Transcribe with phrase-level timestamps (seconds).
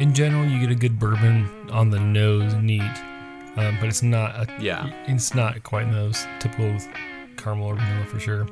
[0.00, 2.82] in general, you get a good bourbon on the nose, neat,
[3.56, 4.90] um, but it's not a Yeah.
[5.06, 6.86] it's not quite nose typical with
[7.36, 8.46] caramel or vanilla for sure.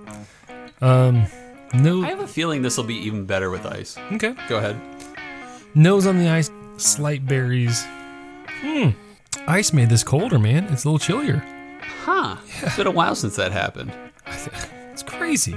[0.81, 1.27] Um,
[1.73, 3.97] no, I have a feeling this will be even better with ice.
[4.13, 4.35] okay.
[4.49, 4.77] Go ahead.
[5.75, 7.85] Nose on the ice, slight berries.
[8.61, 8.91] Hmm.
[9.49, 10.65] Ice made this colder, man.
[10.73, 11.45] It's a little chillier.
[12.05, 12.37] Huh.
[12.47, 12.67] Yeah.
[12.67, 13.93] It's been a while since that happened.
[14.95, 15.57] It's crazy.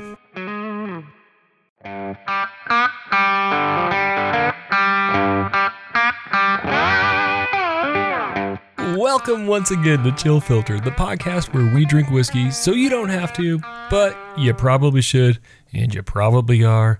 [9.17, 13.09] Welcome once again to Chill Filter, the podcast where we drink whiskey so you don't
[13.09, 15.39] have to, but you probably should,
[15.73, 16.99] and you probably are.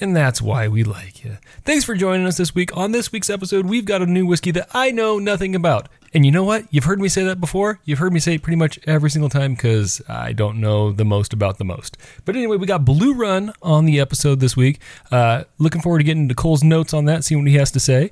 [0.00, 1.38] And that's why we like you.
[1.64, 2.76] Thanks for joining us this week.
[2.76, 5.88] On this week's episode, we've got a new whiskey that I know nothing about.
[6.12, 6.66] And you know what?
[6.70, 7.80] You've heard me say that before.
[7.86, 11.06] You've heard me say it pretty much every single time because I don't know the
[11.06, 11.96] most about the most.
[12.26, 14.78] But anyway, we got Blue Run on the episode this week.
[15.10, 17.80] Uh, looking forward to getting into Cole's notes on that, seeing what he has to
[17.80, 18.10] say.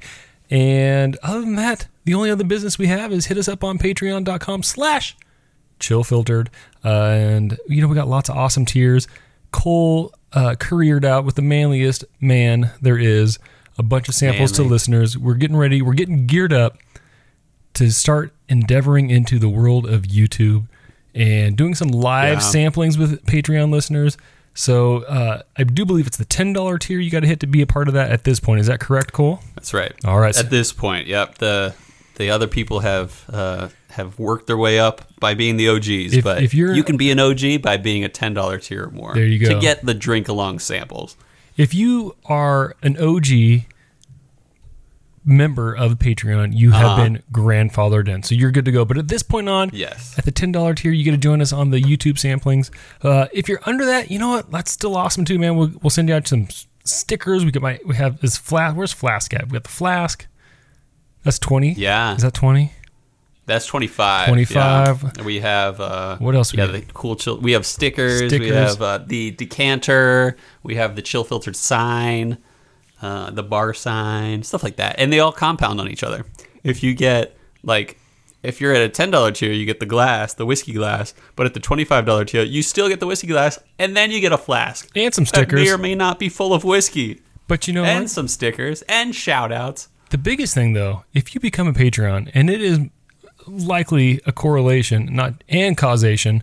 [0.50, 3.78] And other than that, the only other business we have is hit us up on
[3.78, 5.16] patreon.com slash
[5.78, 6.50] chill filtered
[6.84, 9.06] uh, and you know we got lots of awesome tiers.
[9.52, 13.38] Cole uh, couriered out with the manliest man there is.
[13.78, 15.16] A bunch of samples to listeners.
[15.16, 15.82] We're getting ready.
[15.82, 16.78] We're getting geared up
[17.74, 20.66] to start endeavoring into the world of youtube
[21.14, 22.40] and doing some live Yeah.
[22.70, 24.16] samplings with patreon listeners
[24.58, 27.62] so uh, i do believe it's the $10 tier you got to hit to be
[27.62, 29.92] a part of that at this point is that correct cole That's right.
[30.04, 30.36] All right.
[30.36, 31.38] At this point, yep.
[31.38, 31.74] The
[32.16, 36.24] the other people have uh, have worked their way up by being the OGs, If-
[36.24, 38.90] but if you're- you can be an OG by being a ten dollar tier or
[38.90, 39.14] more.
[39.14, 39.54] There you go.
[39.54, 41.16] To get the drink along samples.
[41.56, 43.64] If you are an OG
[45.24, 47.02] member of Patreon, you have Uh-huh.
[47.04, 48.22] been grandfathered in.
[48.22, 48.84] So you're good to go.
[48.84, 50.14] But at this point on, Yes.
[50.18, 52.70] at the $10 tier, you get to join us on the YouTube samplings.
[53.02, 54.50] Uh, if you're under that, you know what?
[54.50, 55.56] That's still awesome too, man.
[55.56, 56.48] We'll, we'll send you out some
[56.84, 57.44] stickers.
[57.44, 58.76] We got my, we have this flask.
[58.76, 59.46] Where's Flask at?
[59.46, 60.26] We got the Flask.
[61.24, 61.72] That's 20.
[61.72, 62.14] Yeah.
[62.14, 62.72] Is that 20?
[63.46, 64.28] That's 25.
[64.28, 65.12] 25.
[65.18, 65.24] yeah.
[65.24, 66.72] We have uh What else we Yeah, got?
[66.72, 67.38] the cool chill.
[67.40, 72.36] We have stickers, we have uh, the decanter, we have the chill filtered sign,
[73.02, 74.96] uh, the bar sign, stuff like that.
[74.98, 76.24] And they all compound on each other.
[76.64, 77.98] If you get like
[78.42, 81.54] if you're at a $10 tier, you get the glass, the whiskey glass, but at
[81.54, 84.88] the $25 tier, you still get the whiskey glass and then you get a flask.
[84.94, 85.58] And some stickers.
[85.58, 87.20] That may or may not be full of whiskey.
[87.48, 88.10] But you know And what?
[88.10, 89.88] some stickers and shout outs.
[90.10, 92.78] The biggest thing, though, if you become a Patreon, and it is
[93.46, 96.42] likely a correlation, not and causation,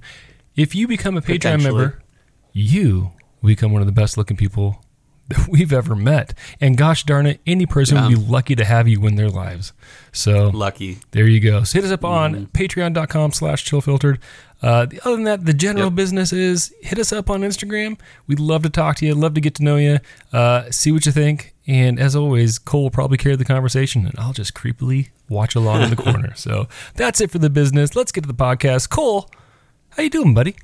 [0.55, 2.01] if you become a Patreon member,
[2.51, 3.11] you
[3.43, 4.83] become one of the best looking people
[5.29, 6.33] that we've ever met.
[6.61, 9.73] And gosh darn it, any person would be lucky to have you win their lives.
[10.11, 10.99] So Lucky.
[11.11, 11.63] there you go.
[11.63, 12.43] So hit us up on Mm-hmm.
[12.45, 14.19] patreon.com slash chillfiltered.
[14.61, 15.95] Uh, other than that, the general Yep.
[15.95, 17.99] business is hit us up on Instagram.
[18.27, 19.99] We'd love to talk to you, love to get to know you,
[20.31, 21.53] uh, see what you think.
[21.67, 25.81] And as always, Cole will probably carry the conversation, and I'll just creepily watch along
[25.81, 26.33] in the corner.
[26.35, 27.95] So that's it for the business.
[27.95, 28.89] Let's get to the podcast.
[28.89, 29.29] Cole,
[29.89, 30.55] how you doing, buddy?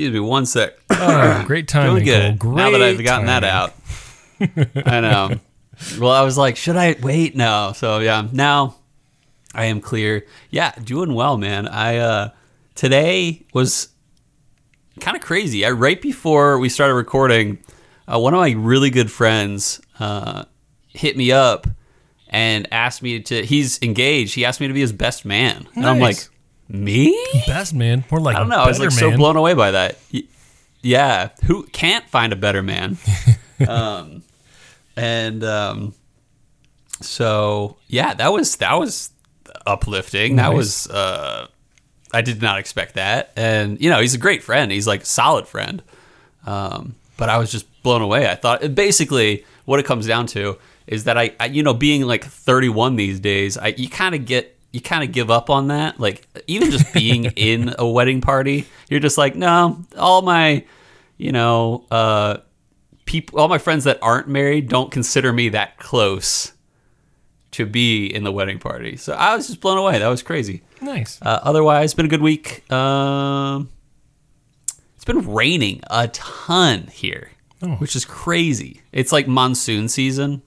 [0.00, 0.78] Excuse me one sec.
[1.02, 2.38] Oh, great timing, Doing good.
[2.40, 2.52] Cole.
[2.52, 3.74] now that I've Great gotten that out.
[4.86, 5.38] I know.
[5.98, 7.36] Well, I was like, should I wait?
[7.36, 7.72] No.
[7.74, 8.76] So yeah, now
[9.54, 10.26] I am clear.
[10.50, 11.68] Yeah, doing well, man.
[11.68, 12.30] I uh
[12.74, 13.88] today was
[15.00, 15.64] kind of crazy.
[15.66, 17.58] I right before we started recording,
[18.06, 20.44] uh, one of my really good friends uh,
[20.88, 21.66] hit me up
[22.28, 23.44] and asked me to.
[23.44, 24.34] He's engaged.
[24.34, 26.30] He asked me to be his best man, and I'm like, Nice.
[26.70, 27.18] Me?
[27.46, 28.04] Best man.
[28.10, 28.56] More like I don't know.
[28.56, 29.98] I was like better so blown away by that.
[30.82, 32.96] Yeah, who can't find a better man?
[33.68, 34.22] um,
[34.96, 35.94] and um,
[37.00, 39.10] so yeah, that was that was
[39.66, 40.36] uplifting.
[40.36, 41.48] That was uh,
[42.12, 43.32] I did not expect that.
[43.36, 44.70] And you know, he's a great friend.
[44.70, 45.82] He's like a solid friend.
[46.46, 48.28] Um, but I was just blown away.
[48.28, 52.02] I thought basically what it comes down to is that I, I you know, being
[52.02, 55.68] like 31 these days, I you kind of get you kind of give up on
[55.68, 55.98] that.
[56.00, 60.64] Like even just being in a wedding party, you're just like, no, all my,
[61.16, 62.38] you know, uh,
[63.04, 66.52] people, all my friends that aren't married don't consider me that close
[67.52, 68.96] to be in the wedding party.
[68.96, 69.98] So I was just blown away.
[69.98, 70.62] That was crazy.
[70.80, 71.18] Nice.
[71.20, 72.70] Uh, otherwise, been a good week.
[72.72, 73.70] Um,
[74.94, 77.30] it's been raining a ton here,
[77.62, 77.70] Oh.
[77.76, 78.82] which is crazy.
[78.92, 80.42] It's like monsoon season,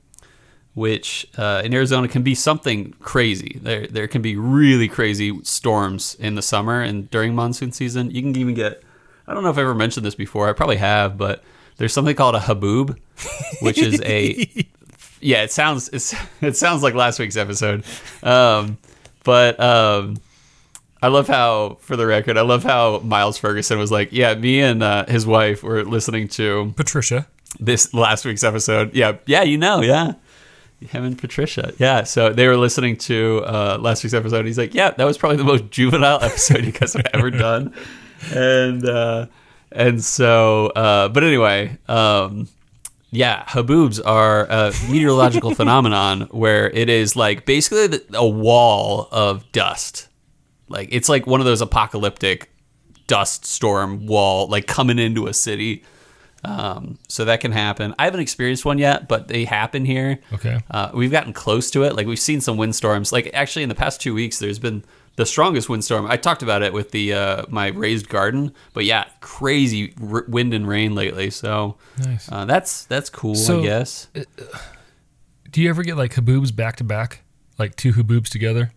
[0.74, 3.60] which uh, in Arizona can be something crazy.
[3.62, 8.12] There, there can be really crazy storms in the summer and during monsoon season.
[8.12, 8.82] You can even get.
[9.28, 10.50] I don't know if I ever mentioned this before.
[10.50, 11.44] I probably have, but
[11.78, 12.98] there's something called a haboob,
[13.62, 14.48] which is a
[15.22, 17.84] yeah, it sounds it's, it sounds like last week's episode.
[18.22, 18.78] Um,
[19.24, 20.18] but um,
[21.02, 24.62] I love how, for the record, I love how Miles Ferguson was like, "Yeah, me
[24.62, 27.28] and uh, his wife were listening to Patricia.
[27.60, 28.94] this last week's episode.
[28.94, 30.14] Yeah, yeah, you know, yeah."
[30.84, 31.74] Him and Patricia.
[31.78, 32.04] Yeah.
[32.04, 34.46] So they were listening to uh, last week's episode.
[34.46, 37.74] He's like, "Yeah, that was probably the most juvenile episode you guys have ever done."
[38.34, 39.28] And uh,
[39.72, 42.48] and so, uh, but anyway, um,
[43.12, 49.52] yeah, haboobs are a meteorological phenomenon where it is like basically the, a wall of
[49.52, 50.08] dust.
[50.68, 52.52] Like it's like one of those apocalyptic
[53.08, 55.84] dust storm wall, like coming into a city.
[56.46, 57.96] Um, so that can happen.
[57.98, 60.20] I haven't experienced one yet, but they happen here.
[60.34, 60.60] Okay.
[60.70, 61.96] Uh, we've gotten close to it.
[61.96, 63.12] Like we've seen some windstorms.
[63.14, 64.84] Like actually, in the past two weeks, there's been
[65.16, 66.06] the strongest windstorm.
[66.08, 70.54] I talked about it with the uh, my raised garden, but yeah, crazy r- wind
[70.54, 71.30] and rain lately.
[71.30, 72.28] So Nice.
[72.32, 74.08] uh, that's that's cool, So- I guess.
[75.50, 77.22] Do you ever get like haboobs back to back,
[77.60, 78.74] like two haboobs together?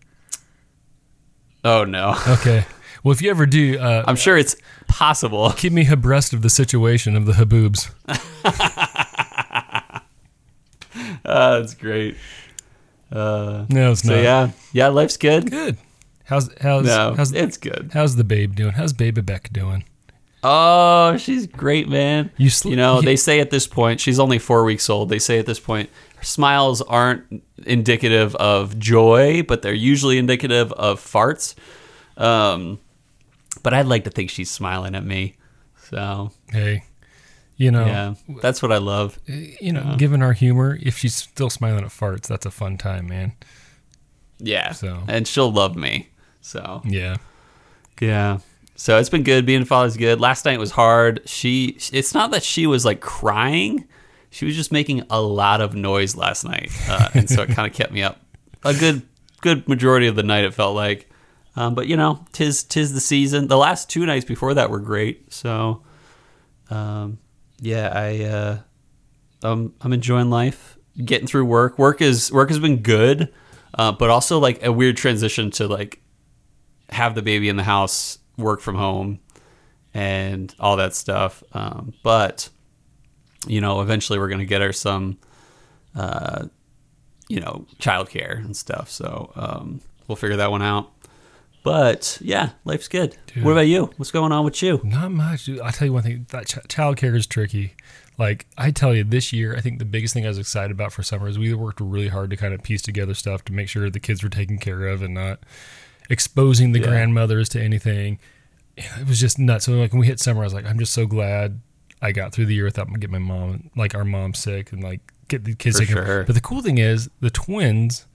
[1.65, 2.65] Oh no, Okay.
[3.07, 4.57] Well, if you ever do, uh, I'm sure it's
[4.89, 5.49] possible.
[5.55, 7.89] keep me abreast of the situation of the haboobs.
[8.43, 9.99] Uh,
[11.23, 12.17] that's great.
[13.09, 14.21] Uh, No, it's so not.
[14.21, 15.49] yeah, yeah, life's good.
[15.49, 15.77] Good.
[16.25, 17.91] How's how's No, how's it's good.
[17.93, 18.73] how's the babe doing?
[18.73, 19.85] How's baby Beck doing?
[20.43, 22.29] Oh, she's great, man.
[22.35, 25.07] You sl- You know, they say at this point, she's only four weeks old.
[25.07, 30.73] They say at this point, her smiles aren't indicative of joy, but they're usually indicative
[30.73, 31.55] of farts.
[32.17, 32.79] Um,
[33.67, 35.35] but I'd like to think she's smiling at me.
[35.89, 36.85] So, Hey,
[37.57, 39.19] you know, yeah, that's what I love.
[39.27, 43.09] you know, given our humor, if she's still smiling at farts, that's a fun time,
[43.09, 43.33] man.
[44.39, 44.71] Yeah.
[44.71, 45.03] So.
[45.09, 46.07] And she'll love me.
[46.39, 47.17] So, Yeah.
[47.99, 48.37] Yeah.
[48.77, 49.45] So it's been good.
[49.45, 50.21] Being a father's good.
[50.21, 51.19] Last night was hard.
[51.25, 51.77] She.
[51.91, 53.85] It's not that she was like crying.
[54.29, 57.69] She was just making a lot of noise last night, uh, and so it kind
[57.69, 58.21] of kept me up
[58.63, 59.01] a good
[59.41, 60.45] good majority of the night.
[60.45, 61.06] It felt like,
[61.57, 63.47] um, but you know, tis tis the season.
[63.47, 65.33] The last two nights before that were great.
[65.33, 65.81] So,
[66.69, 67.17] um,
[67.59, 68.59] yeah, I uh,
[69.43, 71.79] um, I'm enjoying life, getting through work.
[71.79, 73.33] Work is work has been good,
[73.73, 75.99] uh, but also like a weird transition to like
[76.89, 79.19] have the baby in the house, work from home,
[79.95, 81.43] and all that stuff.
[81.53, 82.49] Um, but
[83.47, 85.17] you know, eventually we're gonna get her some,
[85.95, 86.45] uh,
[87.29, 88.91] you know, childcare and stuff.
[88.91, 90.91] So um, we'll figure that one out.
[91.67, 93.17] But yeah, life's good.
[93.27, 93.43] Dude.
[93.43, 93.91] What about you?
[93.97, 94.79] What's going on with you?
[94.85, 95.43] Not much.
[95.45, 95.59] Dude.
[95.59, 96.25] I'll tell you one thing.
[96.29, 97.73] That ch- childcare is tricky.
[98.17, 100.93] Like I tell you, this year, I think the biggest thing I was excited about
[100.93, 103.67] for summer is we worked really hard to kind of piece together stuff to make
[103.67, 105.39] sure the kids were taken care of and not
[106.09, 106.87] exposing the Yeah.
[106.87, 108.19] grandmothers to anything.
[108.77, 109.65] It was just nuts.
[109.65, 111.59] So like when we hit summer, I was like, I'm just so glad
[112.01, 115.01] I got through the year without getting my mom, like our mom, sick and like
[115.27, 116.03] get the kids For taken.
[116.05, 116.23] sure.
[116.23, 118.05] But the cool thing is, the twins.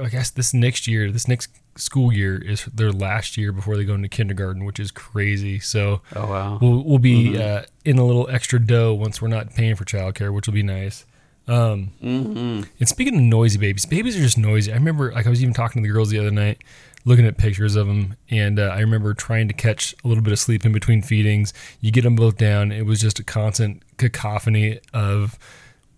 [0.00, 3.84] I- guess this next year, this next school year is their last year before they
[3.84, 5.58] go into kindergarten, which is crazy.
[5.60, 6.58] So Oh wow.
[6.60, 10.32] we'll, we'll be uh, in a little extra dough once we're not paying for childcare,
[10.32, 11.04] which will be nice.
[11.48, 12.62] Um, Mm-hmm.
[12.80, 14.72] And speaking of noisy babies, babies are just noisy.
[14.72, 16.58] I remember, like, I was even talking to the girls the other night,
[17.04, 20.32] looking at pictures of them, and uh, I remember trying to catch a little bit
[20.32, 21.52] of sleep in between feedings.
[21.80, 25.38] You get them both down, it was just a constant cacophony of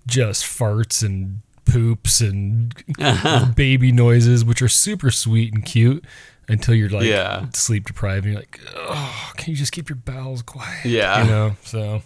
[0.07, 2.75] just farts and poops and
[3.57, 6.05] baby noises, which are super sweet and cute
[6.49, 7.47] until you're like Yeah.
[7.55, 10.85] sleep deprived and you're like, oh, can you just keep your bowels quiet?
[10.85, 11.23] Yeah.
[11.23, 12.03] You know, so.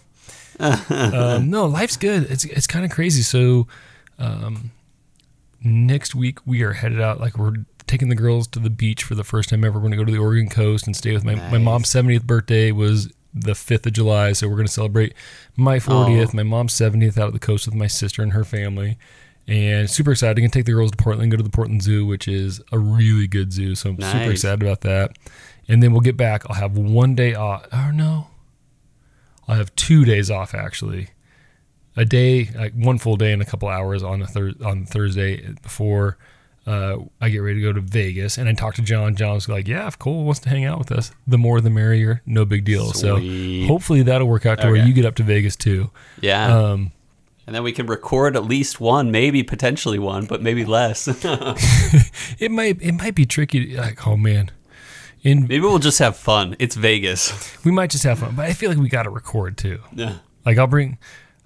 [0.59, 2.29] um, no, life's good.
[2.29, 3.21] It's it's kind of crazy.
[3.23, 3.67] So,
[4.19, 4.71] um,
[5.63, 7.19] next week we are headed out.
[7.19, 7.53] Like we're
[7.87, 9.77] taking the girls to the beach for the first time ever.
[9.79, 11.61] We're gonna go to the Oregon coast and stay with my my Nice.
[11.61, 14.33] mom's seventieth birthday was the fifth of July.
[14.33, 15.13] So we're gonna celebrate
[15.55, 18.97] my fortieth, my mom's seventieth out at the coast with my sister and her family.
[19.47, 20.37] And super excited.
[20.37, 23.27] Gonna take the girls to Portland, go to the Portland Zoo, which is a really
[23.27, 23.75] good zoo.
[23.75, 25.17] So I'm super excited about that.
[25.67, 26.43] And then we'll get back.
[26.49, 27.67] I'll have one day off.
[27.73, 28.27] Or no,
[29.47, 31.09] I'll have two days off actually.
[31.95, 35.53] A day, like one full day and a couple hours on a thir- on Thursday
[35.61, 36.17] before
[36.65, 38.37] uh, I get ready to go to Vegas.
[38.37, 39.15] And I talked to John.
[39.15, 42.21] John's like, "Yeah, if Cole wants to hang out with us, the more the merrier.
[42.25, 43.65] No big deal." Sweet.
[43.65, 45.91] So hopefully that'll work out to where you get up to Vegas too.
[46.21, 46.47] Yeah.
[46.57, 46.91] Um,
[47.45, 51.07] and then we can record at least one, maybe potentially one, but maybe less.
[52.39, 53.75] it might it might be tricky.
[53.75, 54.51] Like, oh man,
[55.23, 56.55] in maybe we'll just have fun.
[56.59, 57.57] It's Vegas.
[57.65, 59.79] we might just have fun, but I feel like we got to record too.
[59.93, 60.17] Yeah.
[60.45, 60.97] Like I'll bring.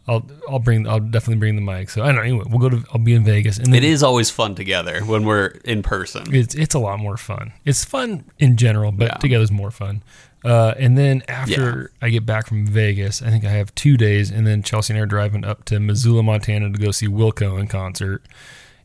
[0.10, 1.90] I'll I'll bring I'll definitely bring the mic.
[1.90, 2.22] So I don't know.
[2.22, 5.02] Anyway, we'll go to I'll be in Vegas and then It is always fun together
[5.02, 6.34] when we're in person.
[6.34, 7.52] it's it's a lot more fun.
[7.66, 9.16] It's fun in general, but Yeah.
[9.16, 10.02] together's more fun.
[10.48, 14.32] Uh, and then after I get back from Vegas, I think I have two days,
[14.32, 17.60] and then Chelsea and I are driving up to Missoula, Montana to go see Wilco
[17.60, 18.24] in concert.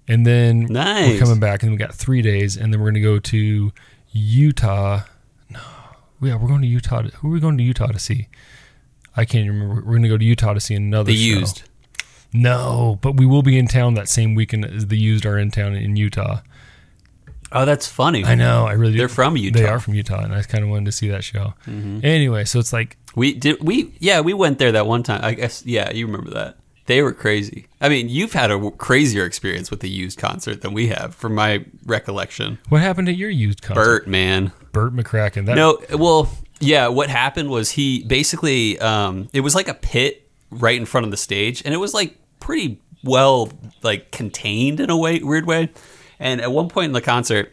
[0.09, 0.67] And then
[1.13, 3.73] we're coming back, and we got three days, and then we're gonna go to
[4.11, 5.03] Utah.
[5.49, 5.61] No,
[6.21, 7.03] yeah, we're going to Utah.
[7.03, 8.29] To, who are we going to Utah to see?
[9.17, 9.83] I can't remember.
[9.87, 11.39] We're gonna go to Utah to see another The show.
[11.39, 11.63] used.
[12.33, 15.51] No, but we will be in town that same weekend as the used are in
[15.51, 16.41] town in Utah.
[17.53, 18.25] Oh, that's funny.
[18.25, 18.67] I know.
[18.67, 18.97] I really.
[18.97, 19.59] They're from Utah.
[19.59, 21.55] They are from Utah, and I kind of wanted to see that show.
[21.67, 25.21] Anyway, so it's like We did we yeah, we went there that one time.
[25.23, 26.57] I guess yeah, you remember that.
[26.87, 27.69] They were crazy.
[27.81, 31.35] I mean, you've had a crazier experience with the used concert than we have, from
[31.35, 32.59] my recollection.
[32.71, 33.85] what happened at your used concert?
[33.85, 34.51] Bert, man.
[34.73, 35.47] Bert McCracken.
[35.47, 36.29] That, No, well,
[36.59, 36.89] yeah.
[36.89, 41.11] What happened was he basically um, it was like a pit right in front of
[41.13, 45.71] the stage, and it was like pretty well like contained in a way, weird way.
[46.23, 47.53] And at one point in the concert,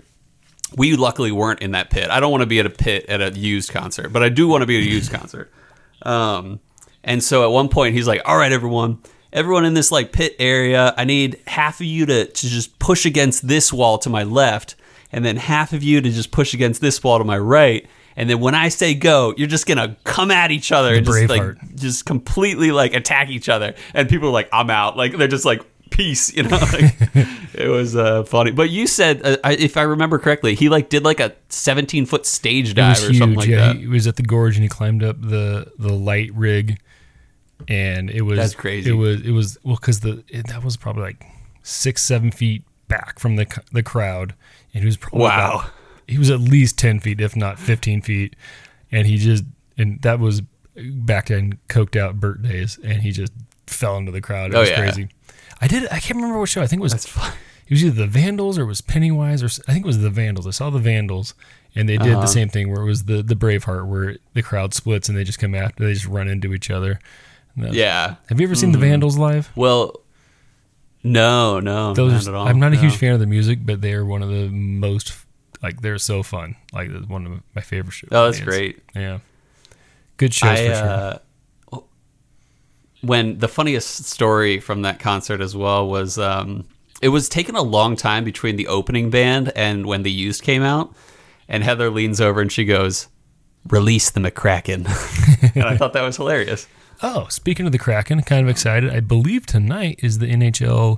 [0.78, 2.10] we luckily weren't in that pit.
[2.12, 4.48] I don't want to be at a pit at a used concert, but I do
[4.48, 5.52] want to be at a used concert.
[6.04, 6.60] Um,
[7.04, 9.00] and so at one point, he's like, "All right, everyone."
[9.32, 13.06] Everyone in this like pit area, I need half of you to, to just push
[13.06, 14.76] against this wall to my left,
[15.12, 17.88] and then half of you to just push against this wall to my right.
[18.16, 21.30] And then when I say go, you're just gonna come at each other and just
[21.30, 21.76] like Braveheart.
[21.80, 23.76] just completely like attack each other.
[23.94, 24.98] And people are like, I'm out.
[24.98, 25.62] Like they're just like
[26.00, 26.50] peace, you know.
[26.74, 26.96] Like,
[27.54, 28.52] it was uh, funny.
[28.52, 32.06] But you said, uh, I, if I remember correctly, he like did like a 17
[32.06, 33.18] foot stage dive or huge.
[33.18, 33.76] something like yeah, that.
[33.78, 36.80] he was at the gorge and he climbed up the the light rig,
[37.68, 38.90] and it was That's crazy.
[38.92, 41.26] It was it was well because the it, that was probably like
[41.64, 44.34] six seven feet back from the the crowd,
[44.74, 45.50] and he was probably Wow.
[45.60, 45.72] about-
[46.08, 48.36] he was at least ten feet, if not fifteen feet,
[48.92, 49.44] and he just
[49.78, 50.42] and that was
[50.76, 53.34] back in coked out Bert days, and he just
[53.68, 54.52] fell into the crowd.
[54.52, 54.80] It Oh, was yeah.
[54.80, 55.10] crazy.
[55.62, 55.86] I did.
[55.92, 56.62] I can't remember what show.
[56.62, 59.74] I think it was it was either the Vandals or it was Pennywise or I
[59.74, 60.48] think it was the Vandals.
[60.48, 61.34] I saw the Vandals,
[61.76, 62.22] and they did Uh-huh.
[62.22, 65.24] the same thing where it was the the Braveheart where the crowd splits and they
[65.24, 65.86] just come after.
[65.86, 67.00] They just run into each other.
[67.58, 68.16] Yeah.
[68.30, 69.52] Have you ever seen the Vandals live?
[69.56, 70.00] Well,
[71.04, 72.48] no, no, Those not are, at all.
[72.48, 72.82] I'm not a no.
[72.82, 75.14] huge fan of the music, but they are one of the most
[75.62, 76.56] like they're so fun.
[76.74, 78.10] Like one of my favorite shows.
[78.12, 78.80] Oh, that's great.
[78.96, 79.20] Yeah,
[80.18, 80.86] good shows I, for sure.
[80.88, 81.18] uh,
[83.02, 86.66] when the funniest story from that concert as well was um,
[87.02, 90.64] it was taking a long time between the opening band and when the used came
[90.64, 90.94] out
[91.48, 93.08] and heather leans over and she goes
[93.70, 94.86] release the mccracken
[95.56, 96.68] and i thought that was hilarious
[97.02, 98.92] Oh, speaking of the Kraken, kind of excited.
[98.94, 100.98] I believe tonight is the NHL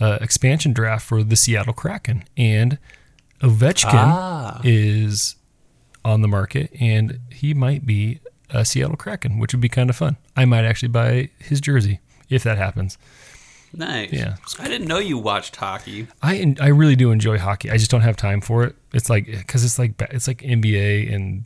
[0.00, 2.76] uh, expansion draft for the Seattle Kraken, and
[3.40, 4.60] Ovechkin Ah.
[4.64, 5.36] is
[6.04, 8.18] on the market, and he might be
[8.50, 10.16] a Seattle Kraken, which would be kind of fun.
[10.36, 12.96] I might actually buy his jersey if that happens.
[13.74, 14.36] nice Yeah.
[14.58, 17.70] i didn't know you watched hockey I I really do enjoy hockey.
[17.70, 18.74] I just don't have time for it.
[18.94, 21.44] It's like because it's like it's like NBA and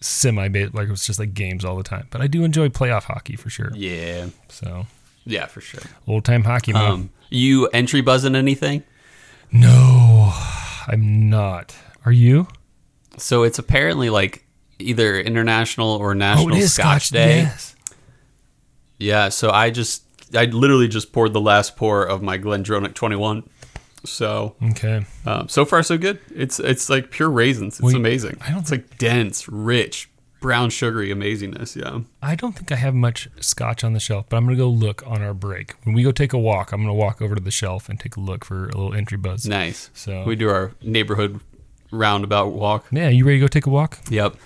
[0.00, 2.06] semi like it's just like games all the time.
[2.10, 3.70] But I do enjoy playoff hockey for sure.
[3.74, 4.86] yeah So
[5.24, 6.72] yeah for sure old time hockey.
[6.74, 6.90] man.
[6.90, 8.82] um, you entry buzzing anything
[9.50, 10.32] No,
[10.88, 11.74] I'm not.
[12.04, 12.48] Are you?
[13.18, 14.44] so it's apparently like
[14.78, 17.74] either international or Oh, national scotch, day Yes.
[18.98, 20.02] Yeah, so I just
[20.34, 23.44] I literally just poured the last pour of my Glendronach 21.
[24.04, 25.04] So Okay.
[25.24, 26.18] um, so far so good.
[26.34, 27.74] It's it's like pure raisins.
[27.74, 28.36] It's Well, amazing.
[28.40, 30.08] I don't It's like dense, rich,
[30.40, 31.76] brown sugary amazingness.
[31.76, 32.00] Yeah.
[32.22, 35.06] I don't think I have much scotch on the shelf, but I'm gonna go look
[35.06, 35.72] on our break.
[35.84, 38.16] When we go take a walk, I'm gonna walk over to the shelf and take
[38.16, 39.46] a look for a little entry buzz.
[39.46, 39.90] Nice.
[39.94, 41.40] So- we do our neighborhood
[41.90, 42.86] roundabout walk.
[42.90, 43.98] Yeah, you ready to go take a walk?
[44.08, 44.36] Yep.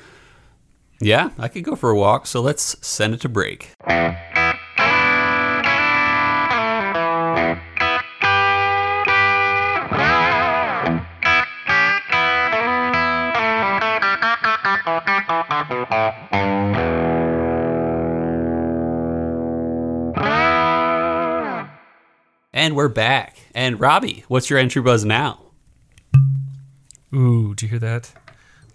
[1.02, 2.26] Yeah, I could go for a walk.
[2.26, 3.72] So let's send it to break.
[22.52, 23.38] And we're back.
[23.54, 25.40] And Robbie, what's your entry buzz now?
[27.14, 28.12] Ooh, do you hear that?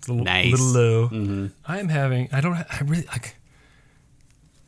[0.05, 0.51] It's a little, Nice.
[0.51, 1.49] little low.
[1.67, 2.29] I am having.
[2.31, 2.53] I don't.
[2.55, 3.37] I really like.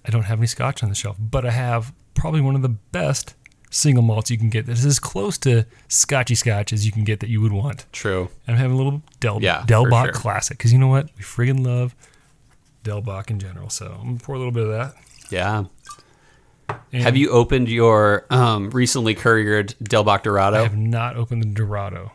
[0.03, 2.69] I don't have any scotch on the shelf, but I have probably one of the
[2.69, 3.35] best
[3.69, 4.65] single malts you can get.
[4.65, 7.85] This is as close to scotchy scotch as you can get that you would want.
[7.91, 8.29] True.
[8.47, 10.13] And I'm having a little Del Yeah, Del for Bach sure.
[10.13, 11.09] classic because you know what?
[11.17, 11.93] We friggin' love
[12.83, 13.69] Del Bac in general.
[13.69, 14.95] So I'm gonna pour a little bit of that.
[15.29, 15.65] Yeah.
[16.91, 20.57] And Have you opened your um, recently couriered Del Bac Dorado?
[20.57, 22.11] I have not opened the Dorado.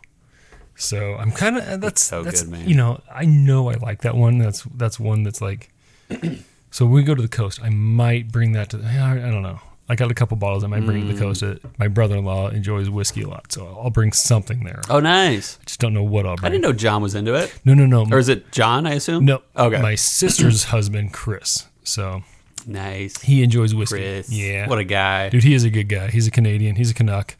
[0.82, 2.68] So I'm kind of that's so that's good, man.
[2.68, 4.38] you know I know I like that one.
[4.38, 5.70] That's that's one that's like.
[6.70, 8.78] so we go to the coast, I might bring that to.
[8.78, 9.60] I don't know.
[9.88, 11.08] I got a couple bottles I might bring Mm.
[11.08, 11.42] to the coast.
[11.42, 14.80] Uh, My brother-in-law enjoys whiskey a lot, so I'll bring something there.
[14.88, 15.58] Oh, nice.
[15.60, 16.46] I just don't know what I'll bring.
[16.46, 17.52] I didn't know John was into it.
[17.64, 18.06] No, no, no.
[18.10, 19.24] Or is it John, I assume?
[19.26, 19.42] no.
[19.56, 19.82] Okay.
[19.82, 21.66] My sister's husband, Chris.
[21.84, 22.22] So
[22.66, 23.20] nice.
[23.22, 23.98] he enjoys whiskey.
[23.98, 24.30] Chris.
[24.32, 24.68] Yeah.
[24.68, 25.28] What a guy.
[25.28, 26.08] Dude, he is a good guy.
[26.08, 26.76] He's a Canadian.
[26.76, 27.36] He's a Canuck,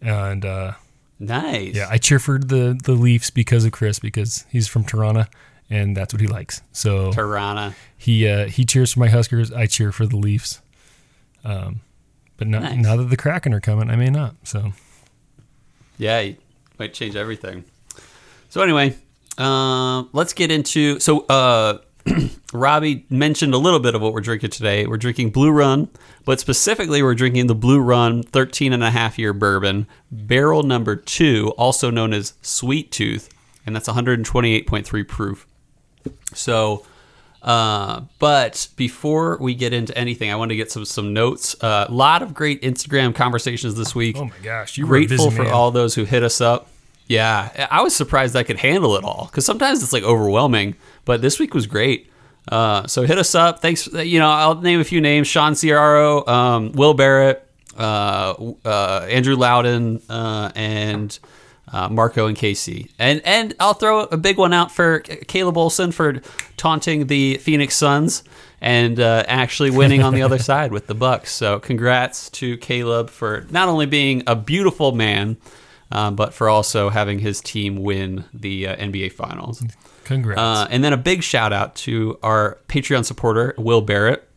[0.00, 0.72] and uh,
[1.18, 1.74] Nice.
[1.74, 5.24] Yeah, I cheer for the the Leafs because of Chris because he's from Toronto
[5.70, 6.62] and that's what he likes.
[6.72, 7.74] So Toronto.
[7.96, 9.50] he uh, he cheers for my Huskers.
[9.52, 10.60] I cheer for the Leafs.
[11.44, 11.80] Um,
[12.36, 12.76] But now, Nice.
[12.76, 14.34] now that the Kraken are coming, I may not.
[14.44, 14.72] So
[15.98, 16.36] Yeah, you
[16.78, 17.64] might change everything.
[18.50, 18.94] So anyway,
[19.38, 21.00] um, let's get into.
[21.00, 21.78] So uh,
[22.52, 24.86] Robbie mentioned a little bit of what we're drinking today.
[24.86, 25.88] We're drinking Blue Run,
[26.24, 30.96] but specifically we're drinking the Blue Run 13 and a half year bourbon, barrel number
[30.96, 33.28] two, also known as Sweet Tooth,
[33.66, 35.46] and that's 128.3 proof.
[36.34, 36.86] So,
[37.42, 41.56] uh, but before we get into anything, I want to get some some notes.
[41.60, 44.16] A lot of great Instagram conversations this week.
[44.18, 46.68] Oh my gosh, you grateful for all those who hit us up.
[47.06, 50.74] Yeah, I was surprised I could handle it all because sometimes it's like overwhelming.
[51.04, 52.10] But this week was great.
[52.48, 53.60] Uh, so hit us up.
[53.60, 53.86] Thanks.
[53.86, 57.46] You know, I'll name a few names: Sean Ciaro, um, Will Barrett,
[57.76, 58.34] uh,
[58.64, 61.16] uh, Andrew Loudon, uh, and
[61.72, 62.90] uh, Marco and Casey.
[62.98, 66.20] And and I'll throw a big one out for Caleb Olson for
[66.56, 68.24] taunting the Phoenix Suns
[68.60, 71.32] and uh, actually winning on the other side with the Bucks.
[71.32, 75.36] So congrats to Caleb for not only being a beautiful man,
[75.90, 79.62] um, but for also having his team win the uh, NBA Finals.
[80.04, 80.40] Congrats.
[80.40, 84.28] Uh, and then a big shout out to our Patreon supporter, Will Barrett,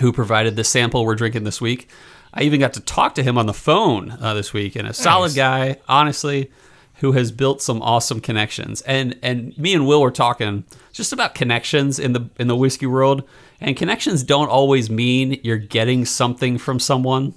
[0.00, 1.88] who provided the sample we're drinking this week.
[2.34, 4.94] I even got to talk to him on the phone uh, this week, and a
[4.94, 6.50] solid guy, honestly,
[6.96, 8.80] who has built some awesome connections.
[8.82, 12.86] And and me and Will were talking just about connections in the in the whiskey
[12.86, 13.24] world,
[13.60, 17.34] and connections don't always mean you're getting something from someone.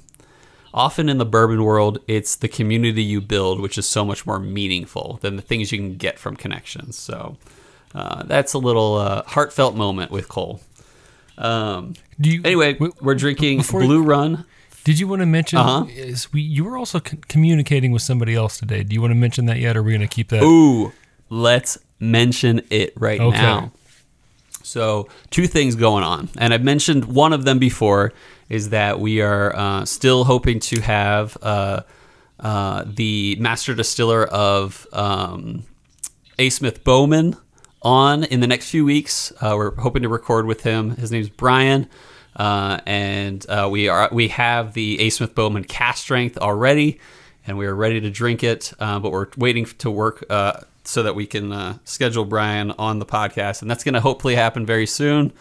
[0.76, 4.40] Often in the bourbon world, it's the community you build, which is so much more
[4.40, 6.98] meaningful than the things you can get from connections.
[6.98, 7.38] So
[7.96, 10.60] uh, that's a little uh, heartfelt moment with Cole.
[11.38, 14.44] Um, Do you, anyway, w- we're drinking Blue Run.
[14.84, 15.60] Did you want to mention?
[15.60, 15.86] Uh-huh.
[15.90, 18.84] Is we you were also c- communicating with somebody else today.
[18.84, 20.44] Do you want to mention that yet, or are we going to keep that?
[20.44, 20.92] Ooh,
[21.30, 23.38] let's mention it right Okay.
[23.38, 23.72] now.
[24.76, 28.12] So, two things going on, and I've mentioned one of them before.
[28.50, 31.84] Is that we are uh, still hoping to have uh,
[32.42, 35.64] uh, the master distiller of um,
[36.40, 36.50] A.
[36.50, 37.38] Smith Bowman
[37.84, 39.32] on in the next few weeks.
[39.40, 40.98] Uh, we're hoping to record with him.
[40.98, 41.88] His name's Brian,
[42.36, 45.10] uh, and uh, we are we have the A.
[45.10, 47.00] Smith Bowman cask strength already,
[47.48, 48.74] and we are ready to drink it.
[48.78, 50.26] But we're waiting to work
[50.88, 54.36] so that we can uh, schedule Brian on the podcast, and that's going to hopefully
[54.36, 55.34] happen very soon.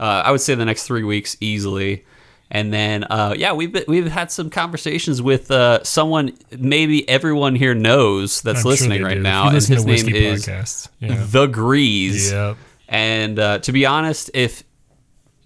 [0.00, 2.04] Uh, I would say the next three weeks easily.
[2.50, 7.54] And then, uh, yeah, we've been, we've had some conversations with uh, someone maybe everyone
[7.54, 9.20] here knows that's I'm listening they right do.
[9.20, 10.88] Now, you and listen his name is.
[10.98, 11.26] Yeah.
[11.26, 12.32] The Grease.
[12.32, 12.56] Yep.
[12.88, 14.64] And uh, to be honest, if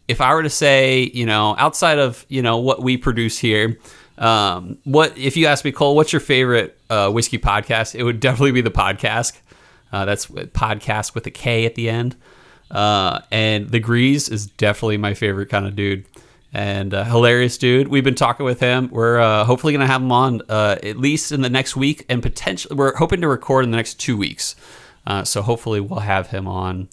[0.06, 3.78] if I were to say, you know, outside of you know what we produce here,
[4.22, 7.94] um, what if you ask me, Cole, what's your favorite uh, whiskey podcast?
[7.94, 9.38] It would definitely be the podcast.
[9.92, 12.16] Uh, that's podcast with a K at the end.
[12.70, 16.06] Uh, and the Grease is definitely my favorite kind of dude.
[16.54, 17.88] And uh, hilarious dude.
[17.88, 18.90] We've been talking with him.
[18.90, 22.04] We're uh, hopefully going to have him on uh, at least in the next week,
[22.11, 24.54] and potentially we're hoping to record in the next two weeks.
[25.06, 26.88] Uh, so hopefully we'll have him on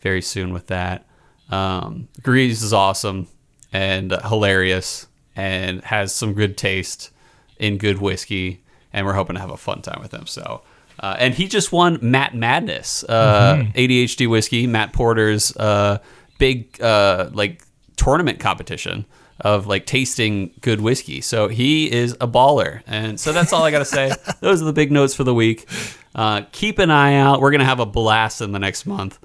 [0.00, 1.06] very soon with that.
[1.50, 3.26] Um, Grease is awesome
[3.72, 5.06] and uh, hilarious,
[5.40, 7.10] and has some good taste
[7.58, 10.26] in good whiskey, and we're hoping to have a fun time with him.
[10.26, 10.62] So.
[11.02, 15.96] Uh, and he just won Matt Madness, uh, ADHD whiskey, Matt Porter's uh,
[16.38, 17.62] big uh, like
[17.96, 19.06] tournament competition
[19.40, 21.22] of like tasting good whiskey.
[21.22, 24.12] So he is a baller, and so that's all I got to say.
[24.40, 25.66] Those are the big notes for the week.
[26.14, 27.40] Uh, keep an eye out.
[27.40, 29.18] We're gonna have a blast in the next month.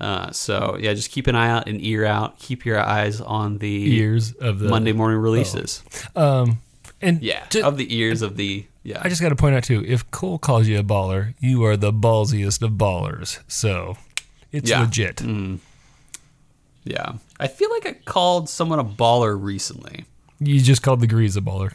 [0.00, 2.38] Uh, so yeah, just keep an eye out, and ear out.
[2.38, 5.82] Keep your eyes on the Ears of the Monday morning releases.
[6.16, 6.58] Um,
[7.02, 9.00] and Yeah, ju- of the ears of the yeah.
[9.04, 11.76] I just got to point out too, if Cole calls you a baller, you are
[11.76, 13.40] the ballsiest of ballers.
[13.46, 13.98] So
[14.52, 14.80] it's Yeah.
[14.80, 15.20] legit.
[16.84, 17.12] Yeah.
[17.38, 20.04] I feel like I called someone a baller recently.
[20.38, 21.72] You just called the Grease a baller.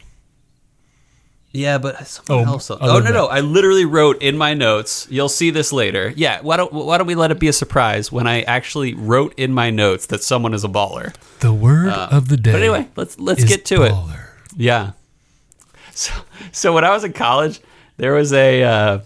[1.56, 2.70] Yeah, but someone Oh, else.
[2.70, 3.26] Oh no, than no!
[3.26, 5.06] I literally wrote in my notes.
[5.10, 6.12] You'll see this later.
[6.16, 6.40] Yeah.
[6.42, 9.52] Why don't Why don't we let it be a surprise when I actually wrote in
[9.52, 11.14] my notes that someone is a baller?
[11.40, 12.50] The word of the day.
[12.50, 13.94] Uh, But anyway, let's let's get to it.
[14.56, 14.92] Yeah.
[15.92, 16.12] So,
[16.52, 17.60] so when I was in college,
[17.96, 18.98] there was a uh,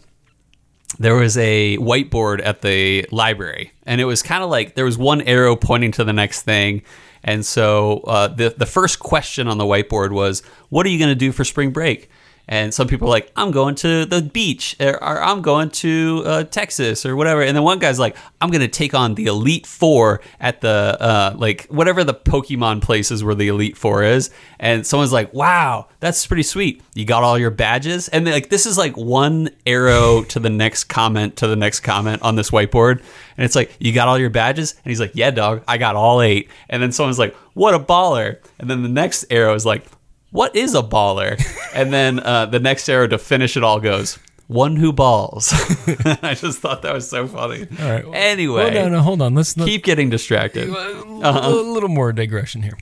[0.98, 4.98] there was a whiteboard at the library, and it was kind of like there was
[4.98, 6.82] one arrow pointing to the next thing.
[7.22, 11.10] And so uh, the the first question on the whiteboard was, "What are you going
[11.10, 12.10] to do for spring break?"
[12.50, 16.22] And some people are like, "I'm going to the beach," or, or "I'm going to
[16.26, 17.42] uh, Texas," or whatever.
[17.42, 20.96] And then one guy's like, "I'm going to take on the Elite Four at the
[21.00, 25.86] uh, like whatever the Pokemon places where the Elite Four is." And someone's like, "Wow,
[26.00, 26.82] that's pretty sweet.
[26.92, 30.84] You got all your badges." And like this is like one arrow to the next
[30.84, 32.98] comment to the next comment on this whiteboard.
[33.36, 35.94] And it's like, "You got all your badges?" And he's like, "Yeah, dog, I got
[35.94, 36.50] all eight.
[36.68, 39.86] And then someone's like, "What a baller!" And then the next arrow is like,
[40.30, 41.40] what is a baller?
[41.74, 45.52] and then uh, the next arrow to finish it all goes, one who balls.
[46.22, 47.66] I just thought that was so funny.
[47.80, 48.04] All right.
[48.12, 49.34] Anyway, Well, no, no, hold on.
[49.34, 50.68] Let's let, keep getting distracted.
[50.68, 52.76] a little more digression here.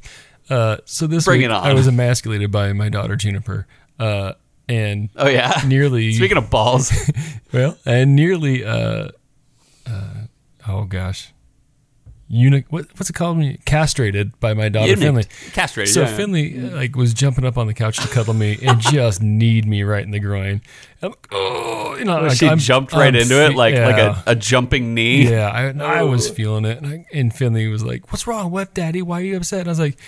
[0.51, 1.63] Uh, so this Bring week it on.
[1.63, 3.67] I was emasculated by my daughter Juniper,
[3.99, 4.33] uh,
[4.67, 5.61] and Oh yeah.
[5.67, 6.91] nearly Speaking of balls,
[7.53, 9.11] well, and nearly uh,
[9.87, 10.15] uh,
[10.67, 11.33] oh gosh,
[12.29, 12.67] eunuch.
[12.71, 13.39] What, what's it called?
[13.39, 14.97] Me castrated by my daughter.
[14.97, 15.25] Finley.
[15.53, 15.93] castrated.
[15.93, 16.17] So yeah.
[16.17, 19.83] Finley like was jumping up on the couch to cuddle me and just kneed me
[19.83, 20.61] right in the groin.
[21.03, 23.99] I'm oh, you know, like, she I'm- jumped right I'm into fe- it like like
[23.99, 25.29] a, a jumping knee.
[25.31, 28.51] Yeah, I, I was feeling it, and, I, and Finley was like, "What's wrong?
[28.51, 29.03] What, Daddy?
[29.03, 29.99] Why are you upset?" And I was like,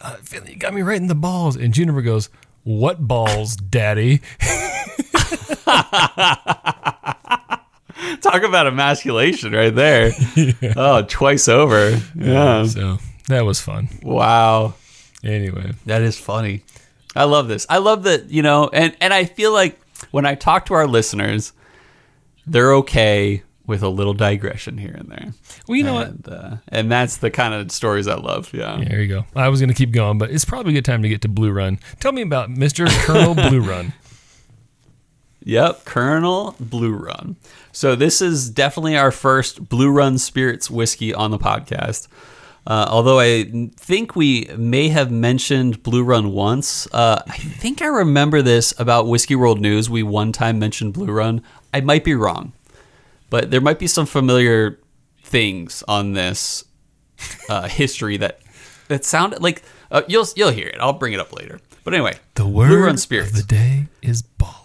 [0.00, 2.30] uh, "Finley, you got me right in the balls." And Juniper goes,
[2.64, 4.20] "What balls, Daddy?"
[8.20, 10.12] Talk about emasculation right there.
[10.76, 12.00] Oh, twice over.
[12.14, 12.64] Yeah.
[12.66, 13.88] So that was fun.
[14.02, 14.74] Wow.
[15.24, 16.62] Anyway, That is funny.
[17.16, 17.66] I love this.
[17.68, 19.78] I love that, you know, and and I feel like
[20.12, 21.52] when I talk to our listeners,
[22.46, 25.32] they're okay with a little digression here and there.
[25.66, 26.06] well, you know what?
[26.08, 28.50] and, uh, and that's the kind of stories I love.
[28.54, 28.82] Yeah.
[28.88, 29.26] There you go.
[29.36, 31.28] I was going to keep going, but it's probably a good time to get to
[31.28, 31.78] Blue Run.
[32.00, 33.92] Tell me about Mister Colonel Blue Run.
[35.48, 37.36] Yep, Colonel Blue Run.
[37.72, 42.06] So this is definitely our first Blue Run Spirits whiskey on the podcast.
[42.66, 46.86] Uh, although I think we may have mentioned Blue Run once.
[46.92, 49.88] Uh, I think I remember this about Whiskey World News.
[49.88, 51.40] We one time mentioned Blue Run.
[51.72, 52.52] I might be wrong,
[53.30, 54.78] but there might be some familiar
[55.22, 56.62] things on this
[57.48, 58.40] uh, history that
[58.88, 60.76] that sound like uh, you'll you'll hear it.
[60.78, 61.58] I'll bring it up later.
[61.84, 63.32] But anyway, The word Blue Run of Spirits.
[63.32, 64.57] the day is baller.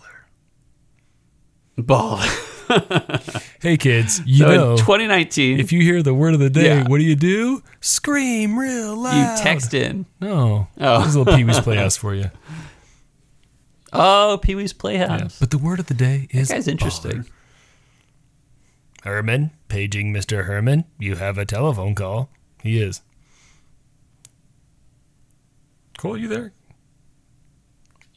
[1.81, 2.19] Ball.
[3.61, 6.77] Hey kids, you So know in 2019, if you hear the word of the day,
[6.77, 6.87] Yeah.
[6.87, 7.61] what do you do?
[7.81, 9.37] Scream real loud.
[9.37, 10.67] you text in, No.
[10.79, 10.99] Oh.
[10.99, 12.31] This is a little Pee Wee's Playhouse for you.
[13.91, 14.79] oh, Pee Wee's Yeah.
[14.79, 15.39] Playhouse.
[15.39, 17.11] But the word of the day is That guy's interesting.
[17.23, 17.29] baller.
[19.03, 20.45] Herman, paging Mr.
[20.45, 20.85] Herman.
[20.97, 22.29] You have a telephone call.
[22.63, 23.01] He is.
[25.97, 26.53] Cole, you there?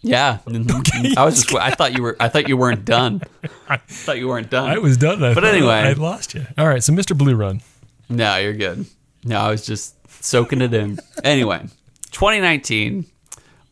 [0.06, 0.38] Yeah,
[1.16, 1.54] I was just.
[1.54, 2.16] I thought you were.
[2.20, 3.22] I thought you weren't done.
[3.68, 4.70] I thought you weren't done.
[4.70, 5.22] I was done.
[5.22, 5.74] I But anyway.
[5.74, 6.46] I lost you.
[6.56, 7.16] All right, so Mr.
[7.16, 7.60] Blue Run.
[8.08, 8.86] No, you're good.
[9.24, 11.00] No, I was just soaking it in.
[11.24, 11.66] Anyway,
[12.12, 13.06] 2019,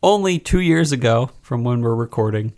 [0.03, 2.53] only two years ago from when we're recording,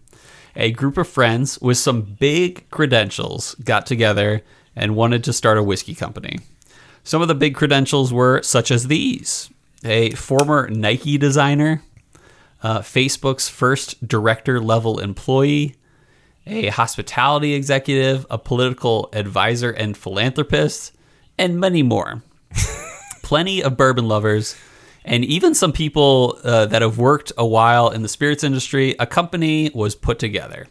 [0.56, 4.42] a group of friends with some big credentials got together
[4.76, 6.40] and wanted to start a whiskey company.
[7.04, 9.50] Some of the big credentials were such as these
[9.86, 11.84] a former Nike designer,
[12.64, 15.76] uh, Facebook's first director level employee,
[16.46, 20.94] a hospitality executive, a political advisor and philanthropist,
[21.38, 22.24] and many more.
[23.24, 24.56] Plenty of bourbon lovers,
[25.04, 28.96] and even some people uh, that have worked a while in the spirits industry.
[29.00, 30.68] A company was put together,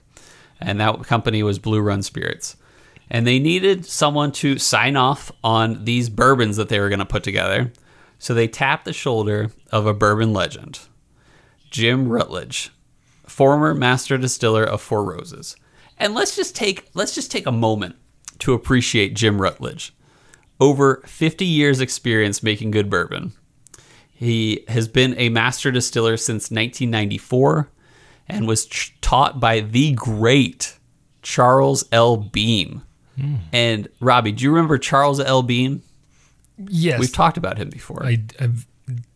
[0.61, 2.57] and that company was Blue Run Spirits.
[3.09, 7.05] And they needed someone to sign off on these bourbons that they were going to
[7.07, 7.73] put together.
[8.19, 10.81] So they tapped the shoulder of a bourbon legend,
[11.71, 12.71] Jim Rutledge,
[13.27, 15.57] former master distiller of Four Roses.
[15.99, 17.97] And let's just take let's just take a moment
[18.41, 19.95] to appreciate Jim Rutledge.
[20.59, 23.33] Over 50 years experience making good bourbon.
[24.11, 27.71] He has been a master distiller since 1994
[28.29, 30.79] and was ch- taught by the great
[31.23, 32.17] Charles L.
[32.17, 32.83] Beam.
[33.21, 33.37] Hmm.
[33.53, 35.43] And Robbie, do you remember Charles L.
[35.43, 35.83] Beam?
[36.57, 36.99] Yes.
[36.99, 38.05] We've talked about him before.
[38.05, 38.67] I, I've,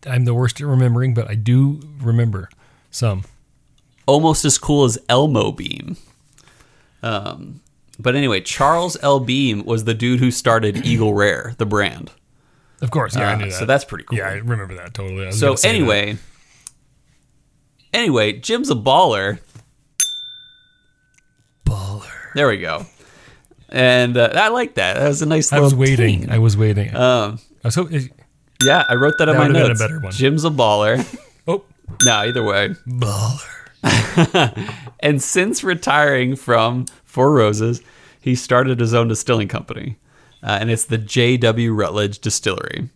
[0.05, 2.49] I'm the worst at remembering, but I do remember
[2.89, 3.23] some.
[4.05, 5.95] almost as cool as Elmo Beam.
[7.03, 7.61] Um,
[7.97, 9.19] but anyway, Charles L.
[9.19, 12.11] Beam was the dude who started Eagle Rare, the brand.
[12.81, 13.51] Of course, yeah, I Uh, knew that.
[13.59, 14.17] so that's pretty cool.
[14.17, 15.27] Yeah, I remember that totally.
[15.27, 15.67] I So gonna that.
[15.67, 16.17] anyway,
[17.93, 19.39] anyway, Jim's a baller.
[21.65, 22.09] baller.
[22.35, 22.85] There we go.
[23.69, 24.95] And uh, I like that.
[24.95, 25.53] That was a nice.
[25.53, 26.21] I was waiting.
[26.21, 26.29] ting.
[26.31, 26.93] I was waiting.
[26.95, 28.09] Um, I was hoping.
[28.63, 29.79] Yeah, I wrote that on That my would've been a notes.
[29.81, 30.11] better one.
[30.11, 31.03] Jim's a baller.
[31.47, 31.63] Oh,
[32.03, 32.75] no, either way.
[32.87, 33.47] baller.
[34.99, 37.81] And since retiring from Four Roses,
[38.19, 39.97] he started his own distilling company,
[40.43, 41.73] uh, and it's the J.W.
[41.73, 42.89] Rutledge Distillery.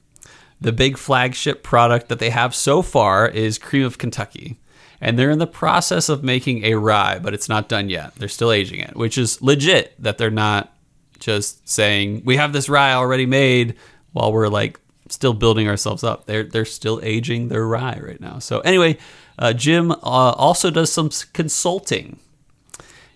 [0.61, 4.59] The big flagship product that they have so far is Cream of Kentucky,
[5.01, 8.13] and they're in the process of making a rye, but it's not done yet.
[8.15, 10.71] They're still aging it, which is legit that they're not
[11.19, 13.75] just saying we have this rye already made
[14.13, 16.25] while we're like still building ourselves up.
[16.25, 18.39] They're they're still aging their rye right now.
[18.39, 18.97] So anyway,
[19.37, 22.19] uh, Jim uh, also does some consulting,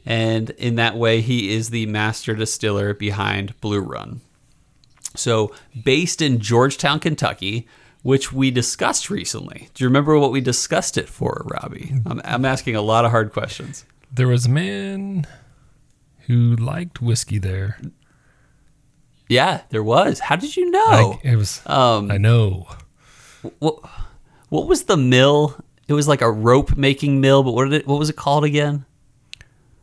[0.06, 4.22] and in that way, he is the master distiller behind Blue Run.
[5.16, 7.68] So based in Georgetown, Kentucky,
[8.04, 9.70] which we discussed recently.
[9.74, 11.94] Do you remember what we discussed it for, Robbie?
[12.06, 13.86] I'm, I'm asking a lot of hard questions.
[14.12, 15.28] There was a man
[16.28, 17.80] who liked whiskey there.
[19.30, 20.20] Yeah, there was.
[20.20, 21.20] How did you know?
[21.24, 21.62] I, it was.
[21.66, 22.68] Um, I know.
[23.60, 23.80] what,
[24.50, 25.56] what was the mill?
[25.88, 27.88] It was like a rope making mill, but what did it?
[27.88, 28.86] What was it called again?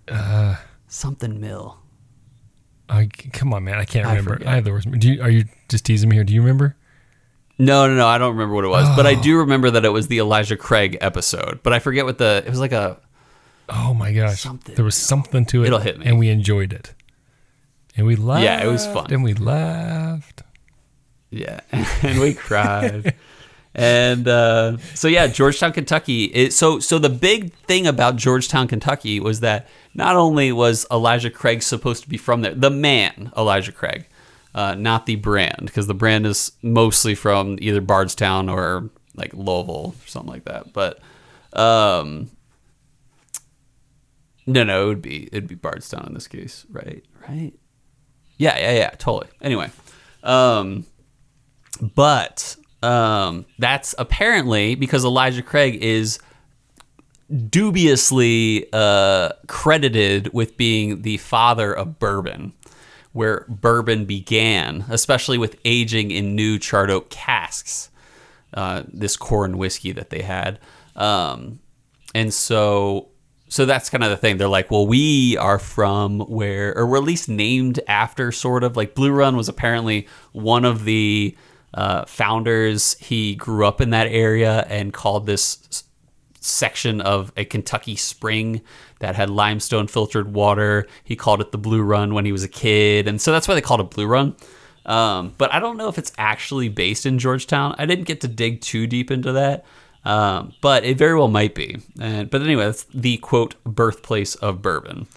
[0.09, 0.56] Uh,
[0.88, 1.78] Something mill.
[2.88, 3.78] I, come on, man.
[3.78, 4.35] I can't I remember.
[4.35, 4.48] forget.
[4.48, 4.90] I, have the worst.
[4.90, 6.24] Do you, are you just teasing me here?
[6.24, 6.76] Do you remember?
[7.59, 8.06] No, no, no.
[8.06, 9.22] I don't remember what it was, but I Oh.
[9.22, 11.61] do remember that it was the Elijah Craig episode.
[11.62, 12.42] But I forget what the.
[12.46, 13.00] It was like a.
[13.68, 14.40] Oh my gosh.
[14.40, 14.74] Something.
[14.76, 15.66] There was something to it.
[15.68, 16.06] It'll hit me.
[16.06, 16.94] And we enjoyed it.
[17.96, 18.44] And we laughed.
[18.44, 19.12] Yeah, it was fun.
[19.12, 20.42] And we laughed.
[21.30, 21.61] Yeah,
[22.02, 23.14] and we cried.
[23.74, 26.24] and uh, so yeah, Georgetown, Kentucky.
[26.24, 31.30] It, so so the big thing about Georgetown, Kentucky was that not only was Elijah
[31.30, 34.06] Craig supposed to be from there, the man Elijah Craig,
[34.54, 39.94] uh, not the brand, because the brand is mostly from either Bardstown or like Louisville
[39.96, 40.72] or something like that.
[40.72, 41.00] But
[41.59, 42.30] um,
[44.46, 47.04] no, no, it would be it'd be Bardstown in this case, right?
[47.28, 47.54] Right?
[48.37, 49.29] Yeah, yeah, yeah, totally.
[49.40, 49.70] Anyway,
[50.22, 50.85] um,
[51.81, 56.18] but um, that's apparently because Elijah Craig is
[57.49, 62.53] dubiously uh, credited with being the father of bourbon,
[63.12, 67.90] where bourbon began, especially with aging in new charred oak casks.
[68.55, 70.59] Uh, this corn whiskey that they had,
[70.94, 71.59] um,
[72.14, 73.09] and so
[73.48, 74.38] so that's kind of the thing.
[74.38, 78.76] They're like, well, we are from where, or we're at least named after, sort of
[78.76, 81.37] like Blue Run was apparently one of the
[81.74, 82.94] uh, founders.
[82.94, 85.85] He grew up in that area and called this
[86.40, 88.62] section of a Kentucky spring
[88.98, 90.87] that had limestone filtered water.
[91.04, 93.54] He called it the Blue Run when he was a kid, and so that's why
[93.54, 94.35] they called it Blue Run.
[94.87, 97.74] Um, but I don't know if it's actually based in Georgetown.
[97.76, 99.64] I didn't get to dig too deep into that,
[100.07, 101.79] um, but it very well might be.
[102.01, 105.09] And but anyway, that's the quote birthplace of bourbon.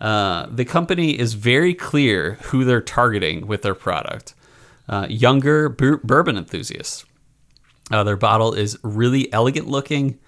[0.00, 4.34] Uh, the company is very clear who they're targeting with their product:
[4.88, 7.04] uh, younger bur- bourbon enthusiasts.
[7.90, 10.18] Uh, their bottle is really elegant looking,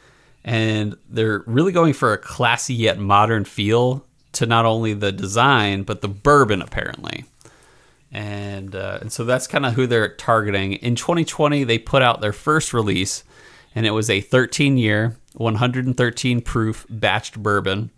[0.44, 5.84] and they're really going for a classy yet modern feel to not only the design
[5.84, 7.24] but the bourbon apparently.
[8.10, 10.74] And uh, and so that's kind of who they're targeting.
[10.74, 13.24] In 2020, they put out their first release,
[13.74, 17.90] and it was a 13 year, 113 proof batched bourbon.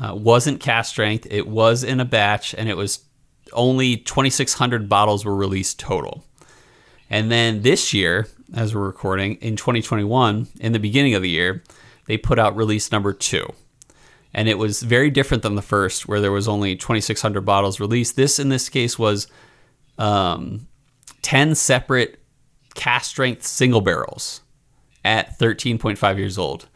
[0.00, 1.26] Uh, wasn't cask strength.
[1.30, 3.04] It was in a batch, and it was
[3.52, 6.24] only 2,600 bottles were released total.
[7.10, 11.62] And then this year, as we're recording, in 2021, in the beginning of the year,
[12.06, 13.52] they put out release number two.
[14.34, 18.16] And it was very different than the first, where there was only 2,600 bottles released.
[18.16, 19.26] This, in this case, was
[19.98, 20.66] um,
[21.20, 22.18] 10 separate
[22.74, 24.41] cask strength single barrels
[25.04, 26.68] at 13.5 years old.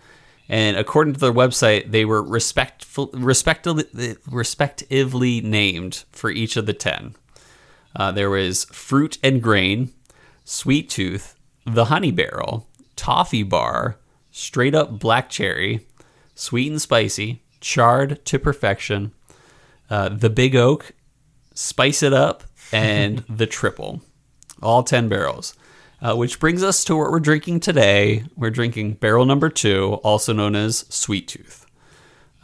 [0.49, 6.73] And according to their website, they were respectful, respectively, respectively named for each of the
[6.73, 7.15] 10.
[7.97, 9.93] Uh, there was Fruit and Grain,
[10.45, 11.35] Sweet Tooth,
[11.65, 13.97] The Honey Barrel, Toffee Bar,
[14.31, 15.87] Straight Up Black Cherry,
[16.35, 19.12] Sweet and Spicy, Charred to Perfection,
[19.91, 20.93] uh, The Big Oak,
[21.55, 24.03] Spice It Up, and The Triple.
[24.62, 25.55] All 10 barrels.
[26.01, 28.25] Uh, which brings us to what we're drinking today.
[28.37, 31.67] We're drinking barrel number two, also known as Sweet Tooth.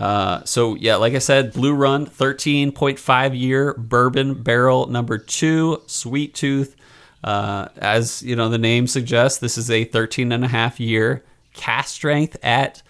[0.01, 6.35] Uh, so yeah, like I said, Blue Run, 13.5 year bourbon barrel number two, Sweet
[6.35, 6.75] Tooth.
[7.23, 11.25] Uh, as you know, the name suggests, this is a 13 and a half year
[11.53, 12.83] cask strength at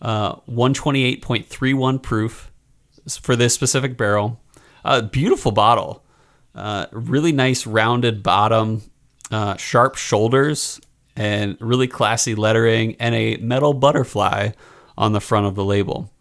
[0.00, 2.52] uh, 128.31 proof
[3.20, 4.40] for this specific barrel.
[4.84, 6.04] Uh, beautiful bottle,
[6.54, 8.82] uh, really nice rounded bottom,
[9.32, 10.80] uh, sharp shoulders,
[11.16, 14.50] and really classy lettering, and a metal butterfly
[14.96, 16.12] on the front of the label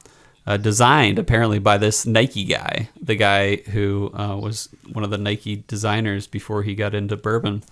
[0.45, 5.17] uh, designed apparently by this Nike guy, the guy who uh, was one of the
[5.17, 7.63] Nike designers before he got into bourbon.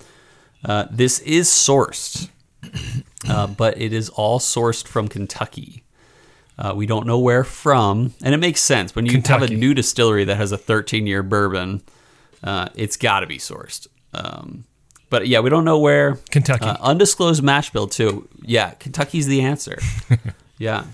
[0.64, 2.30] Uh, this is sourced,
[3.28, 5.84] uh, but it is all sourced from Kentucky.
[6.58, 9.74] Uh, we don't know where from, and it makes sense when you have a new
[9.74, 11.82] distillery that has a 13 year bourbon.
[12.44, 13.88] Uh, it's got to be sourced.
[14.14, 14.66] Um,
[15.10, 16.16] but yeah, we don't know where.
[16.30, 16.66] Kentucky.
[16.66, 18.28] Uh, undisclosed mash bill too.
[18.42, 19.80] Yeah, Kentucky's the answer.
[20.58, 20.86] yeah.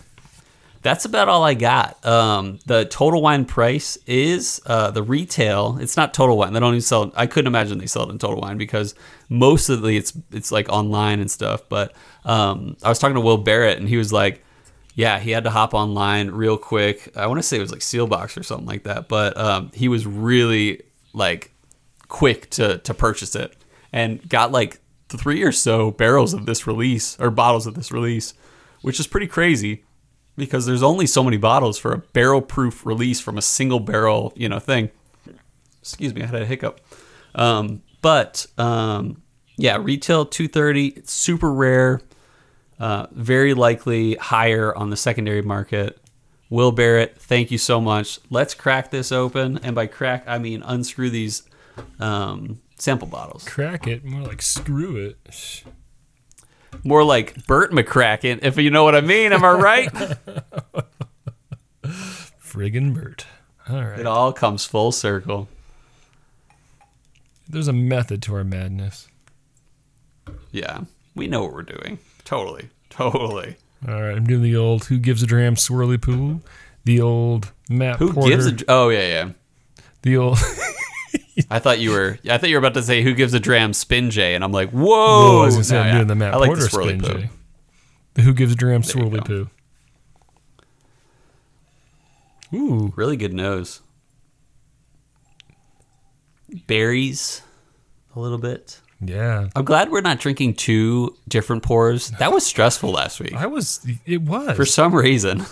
[0.82, 2.06] That's about all I got.
[2.06, 5.80] Um, the total wine price is uh, the retail.
[5.82, 6.54] It's not total wine.
[6.54, 7.12] They don't even sell.
[7.16, 8.94] I couldn't imagine they sell it in total wine because
[9.28, 11.68] mostly it's it's like online and stuff.
[11.70, 14.44] But um, I was talking to Will Barrett and he was like,
[14.94, 17.12] "Yeah, he had to hop online real quick.
[17.16, 19.08] I want to say it was like Seelbach's or something like that.
[19.08, 21.52] But um, he was really like
[22.10, 23.56] quick to to purchase it
[23.96, 28.34] and got like three or so barrels of this release or bottles of this release,
[28.82, 29.86] which is pretty crazy
[30.36, 34.34] because there's only so many bottles for a barrel proof release from a single barrel,
[34.36, 34.92] you know, thing.
[35.82, 36.82] Excuse me, I had a hiccup.
[37.36, 39.22] Um, but um,
[39.56, 42.02] yeah, retail 230, it's super rare,
[42.78, 45.98] uh, very likely higher on the secondary market.
[46.50, 48.20] Will Barrett, thank you so much.
[48.30, 51.44] Let's crack this open, and by crack I mean unscrew these
[52.00, 53.44] um, sample bottles.
[53.46, 54.04] Crack it.
[54.06, 55.64] More like screw it.
[56.84, 59.32] More like Bert McCracken, if you know what I mean.
[59.34, 59.90] Am I right?
[61.86, 63.26] Friggin' Bert.
[63.70, 64.00] All right.
[64.00, 65.48] it all comes full circle.
[67.48, 69.08] There's a method to our madness.
[70.52, 70.82] Yeah,
[71.16, 72.00] we know what we're doing.
[72.24, 73.56] Totally, totally.
[73.88, 74.16] All right.
[74.16, 76.42] I'm doing the old who gives a dram swirly poo.
[76.86, 78.30] The old Matt Who Porter.
[78.30, 78.56] gives a?
[78.68, 79.30] Oh yeah, yeah.
[80.02, 80.38] the old.
[81.50, 82.18] I thought you were.
[82.30, 84.52] I thought you were about to say who gives a dram spin J, and I'm
[84.52, 84.94] like, whoa.
[84.94, 85.94] Oh, I was gonna say No, I'm yeah.
[85.96, 87.22] doing the Matt I like Porter the swirly spin.
[87.22, 87.30] J.
[88.14, 89.50] The who gives a dram There swirly poo.
[92.54, 92.94] Ooh.
[92.96, 93.82] Really good nose.
[96.68, 97.42] Berries,
[98.16, 98.80] a little bit.
[99.02, 99.50] Yeah.
[99.56, 102.12] I'm glad we're not drinking two different pours.
[102.12, 103.86] That was stressful last week I was.
[104.06, 104.56] It was.
[104.56, 105.46] for some reason.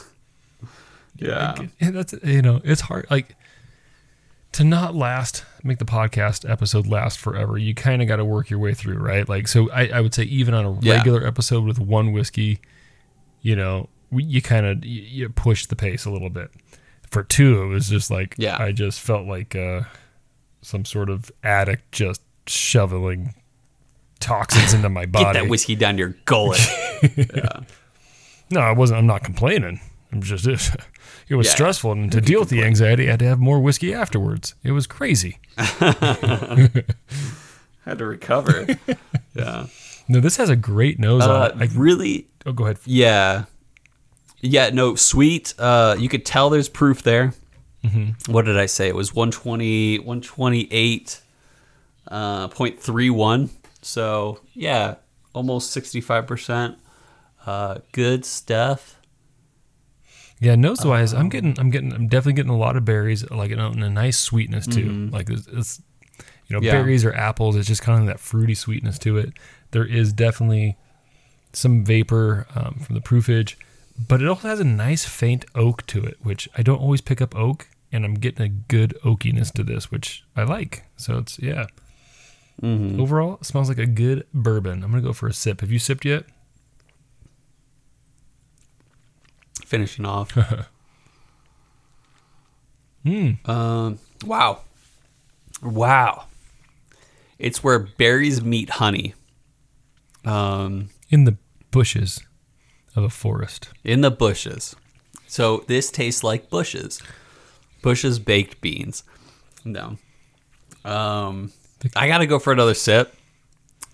[1.15, 3.35] Yeah, that's you know it's hard like
[4.53, 8.49] to not last make the podcast episode last forever you kind of got to work
[8.49, 10.95] your way through right like so I, I would say even on a Yeah.
[10.95, 12.59] regular episode with one whiskey
[13.41, 16.51] you know you kind of you, you push the pace a little bit
[17.09, 18.57] for two it was just like Yeah.
[18.61, 19.81] i just felt like uh
[20.61, 23.33] some sort of addict just shoveling
[24.19, 26.59] toxins into my body Get that whiskey down your gullet.
[28.49, 28.99] no, I wasn't.
[28.99, 29.81] I'm not complaining.
[30.19, 30.45] Just
[31.29, 31.53] it was Yeah.
[31.53, 34.55] stressful, and to deal with the anxiety, I had to have more whiskey afterwards.
[34.63, 35.39] It was crazy.
[37.85, 38.65] Had to recover.
[39.33, 39.67] yeah.
[40.07, 41.71] No, this has a great nose Uh, on it.
[41.71, 42.77] I, really, oh, go ahead.
[42.85, 43.45] yeah.
[44.41, 45.53] Yeah, no, sweet.
[45.57, 47.33] Uh, you could tell there's proof there.
[48.27, 48.87] What did I say?
[48.87, 51.21] It was 120, 128,
[52.09, 53.49] uh, 0.31.
[53.81, 54.95] So, yeah,
[55.33, 56.77] almost 65%.
[57.45, 58.99] Uh, good stuff.
[60.43, 63.29] Yeah, nose wise, I'm um, getting, I'm getting, I'm definitely getting a lot of berries,
[63.31, 64.85] like and a, nice sweetness too.
[64.85, 65.13] Mm-hmm.
[65.13, 65.81] Like it's, it's,
[66.47, 66.73] you know, Yeah.
[66.73, 67.55] berries or apples.
[67.55, 69.31] It's just kind of that fruity sweetness to it.
[69.71, 70.75] There is definitely
[71.53, 73.55] some vapor um, from the proofage,
[74.07, 77.21] but it also has a nice faint oak to it, which I don't always pick
[77.21, 80.83] up oak, and I'm getting a good oakiness to this, which I like.
[80.97, 81.67] So it's yeah.
[82.61, 82.99] Mm-hmm.
[82.99, 84.83] Overall, it smells like a good bourbon.
[84.83, 85.61] I'm gonna go for a sip.
[85.61, 86.25] Have you sipped yet?
[89.73, 90.37] Finishing off.
[93.05, 93.49] Mm.
[93.49, 94.61] Um, wow.
[95.61, 96.23] Wow.
[97.37, 99.13] It's where berries meet honey.
[100.23, 101.35] Um, In the
[101.71, 102.21] bushes
[102.95, 103.67] of a forest.
[103.83, 104.73] in the bushes.
[105.27, 107.01] So this tastes like bushes.
[107.81, 109.03] Bushes baked beans.
[109.65, 109.97] No.
[110.85, 111.51] Um,
[111.97, 113.13] I got to go for another sip.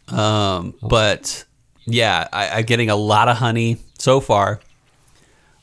[0.09, 1.45] Um, but
[1.85, 4.59] yeah, I, I'm getting a lot of honey so far.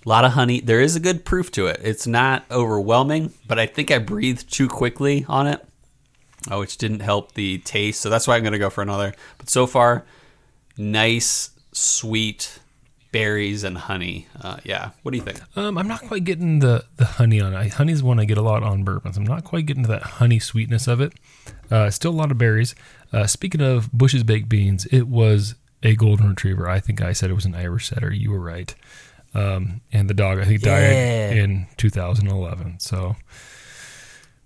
[0.06, 0.60] A lot of honey.
[0.60, 1.80] There is a good proof to it.
[1.82, 5.66] It's not overwhelming, but I think I breathed too quickly on it,
[6.48, 8.00] oh, which didn't help the taste.
[8.02, 9.14] So that's why I'm going to go for another.
[9.36, 10.04] But so far,
[10.78, 12.60] nice, sweet
[13.10, 14.28] berries and honey.
[14.40, 14.90] Uh, yeah.
[15.02, 15.40] What do you think?
[15.56, 17.72] Um, I'm not quite getting the the honey on it.
[17.72, 19.16] Honey's one I get a lot on bourbons.
[19.16, 21.14] I'm not quite getting to that honey sweetness of it.
[21.68, 22.76] Uh, still a lot of berries.
[23.12, 26.68] Uh, speaking of Bush's baked beans, it was a golden retriever.
[26.68, 28.12] I think I said it was an Irish setter.
[28.12, 28.72] You were right.
[29.36, 31.28] Um, and the dog I think Yeah.
[31.28, 32.80] died in 2011.
[32.80, 33.16] So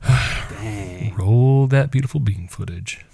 [0.03, 1.15] Dang.
[1.15, 3.05] roll that beautiful bean footage.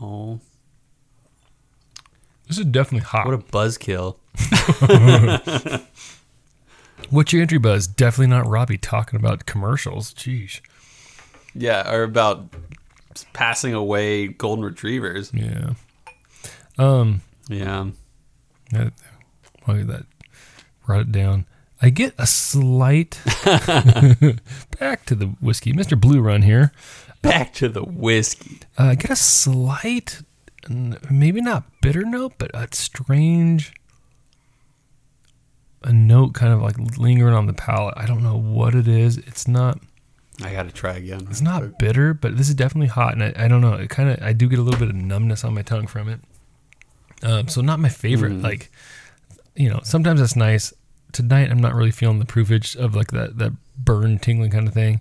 [0.00, 0.38] Oh,
[2.46, 3.26] This is definitely hot.
[3.26, 4.16] what a buzzkill.
[7.10, 7.86] What's your entry buzz?
[7.86, 10.12] Definitely not Robbie talking about commercials.
[10.14, 10.60] Jeez.
[11.54, 12.46] Yeah, or about
[13.32, 15.30] passing away golden retrievers.
[15.34, 15.74] Yeah.
[16.78, 17.20] Um.
[17.48, 17.90] Yeah.
[18.72, 18.92] That,
[19.66, 20.06] look at that.
[20.86, 21.46] Write it down.
[21.80, 23.20] I get a slight
[24.78, 26.72] back to the whiskey, Mister Blue Run here.
[27.22, 28.60] Back to the whiskey.
[28.78, 30.22] Uh, I get a slight,
[30.68, 33.72] maybe not bitter note, but a strange,
[35.82, 37.94] a note kind of like lingering on the palate.
[37.96, 39.18] I don't know what it is.
[39.18, 39.78] It's not.
[40.42, 41.26] I got to try again.
[41.30, 43.74] It's not bitter, but this is definitely hot, and I, I don't know.
[43.74, 46.08] It kind of I do get a little bit of numbness on my tongue from
[46.08, 46.20] it.
[47.22, 48.42] Um, so not my favorite.
[48.42, 48.70] Like,
[49.56, 50.72] you know, sometimes that's nice.
[51.12, 54.74] Tonight I'm not really feeling the proofage of like that that burn tingling kind of
[54.74, 55.00] thing.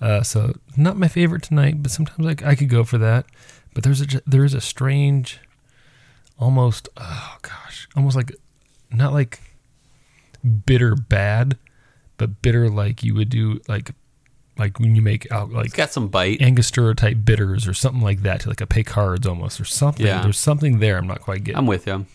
[0.00, 3.26] Uh, so not my favorite tonight, but sometimes like I could go for that.
[3.74, 5.40] but there's a there is a strange,
[6.38, 8.32] almost oh gosh, almost like
[8.90, 9.40] not like
[10.66, 11.56] bitter bad,
[12.16, 13.92] but bitter like you would do like
[14.58, 16.40] like when you make out like It's got some bite.
[16.40, 20.06] Angostura type bitters or something like that, to like a Peychaud's almost or something.
[20.06, 20.22] Yeah.
[20.22, 20.96] There's something there.
[20.98, 21.58] I'm not quite getting.
[21.58, 22.06] I'm with you.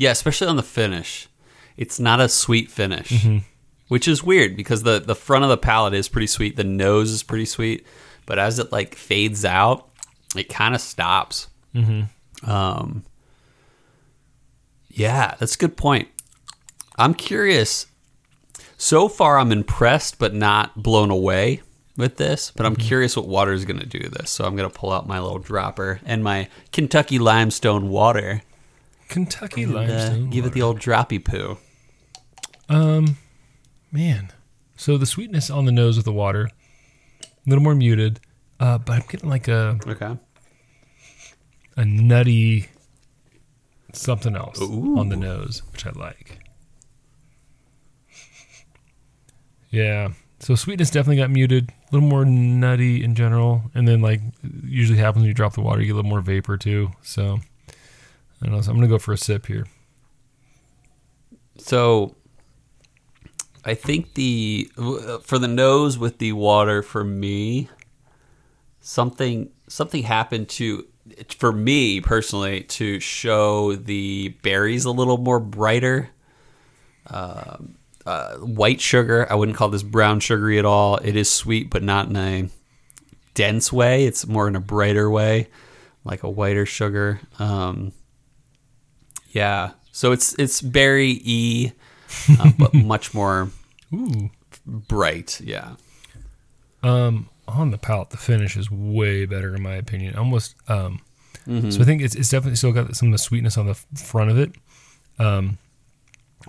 [0.00, 1.28] Yeah, especially on the finish.
[1.76, 3.38] It's not a sweet finish, Mm-hmm.
[3.88, 7.10] which is weird because the the front of the palate is pretty sweet, the nose
[7.10, 7.86] is pretty sweet,
[8.26, 9.88] but as it like fades out,
[10.34, 11.48] it kind of stops.
[11.74, 12.50] Mm-hmm.
[12.50, 13.04] Um,
[14.88, 16.08] yeah, that's a good point.
[16.98, 17.86] I'm curious.
[18.76, 21.60] So far, I'm impressed, but not blown away
[21.96, 22.50] with this.
[22.56, 22.88] But I'm Mm-hmm.
[22.88, 24.30] curious what water is going to do to this.
[24.30, 28.42] So I'm going to pull out my little dropper and my Kentucky limestone water.
[29.10, 30.30] Kentucky and, uh, limestone.
[30.30, 31.58] give it the old droppy poo.
[32.68, 33.16] Um,
[33.92, 34.30] man.
[34.76, 36.48] So the sweetness on the nose of the water,
[37.22, 38.20] a little more muted,
[38.58, 40.16] uh, but I'm getting like a Okay.
[41.76, 42.68] a nutty
[43.92, 44.98] something else Ooh.
[44.98, 46.38] on the nose, which I like.
[49.70, 50.10] Yeah.
[50.38, 51.70] So sweetness definitely got muted.
[51.70, 54.20] A little more nutty in general, and then like
[54.64, 56.90] usually happens when you drop the water, you get a little more vapor too.
[57.02, 57.40] So
[58.42, 58.60] I don't know.
[58.60, 59.66] So I'm gonna go for a sip here.
[61.58, 62.14] So
[63.64, 64.70] I think the
[65.22, 67.68] for the nose with the water for me
[68.80, 70.86] something something happened to
[71.36, 76.10] for me personally to show the berries a little more brighter.
[77.06, 77.76] Um,
[78.06, 79.26] uh, white sugar.
[79.30, 80.96] I wouldn't call this brown sugary at all.
[80.98, 82.48] It is sweet, but not in a
[83.34, 84.04] dense way.
[84.04, 85.48] It's more in a brighter way,
[86.04, 87.20] like a whiter sugar.
[87.38, 87.92] Um,
[89.30, 89.72] yeah.
[89.92, 91.72] So it's it's berry e,
[92.38, 93.50] uh, but much more
[93.92, 94.30] Ooh.
[94.66, 95.40] bright.
[95.40, 95.74] Yeah.
[96.82, 100.16] Um, on the palate, the finish is way better in my opinion.
[100.16, 100.54] Almost.
[100.68, 101.00] Um,
[101.46, 104.30] so I think it's, it's definitely still got some of the sweetness on the front
[104.30, 104.52] of it,
[105.18, 105.58] um,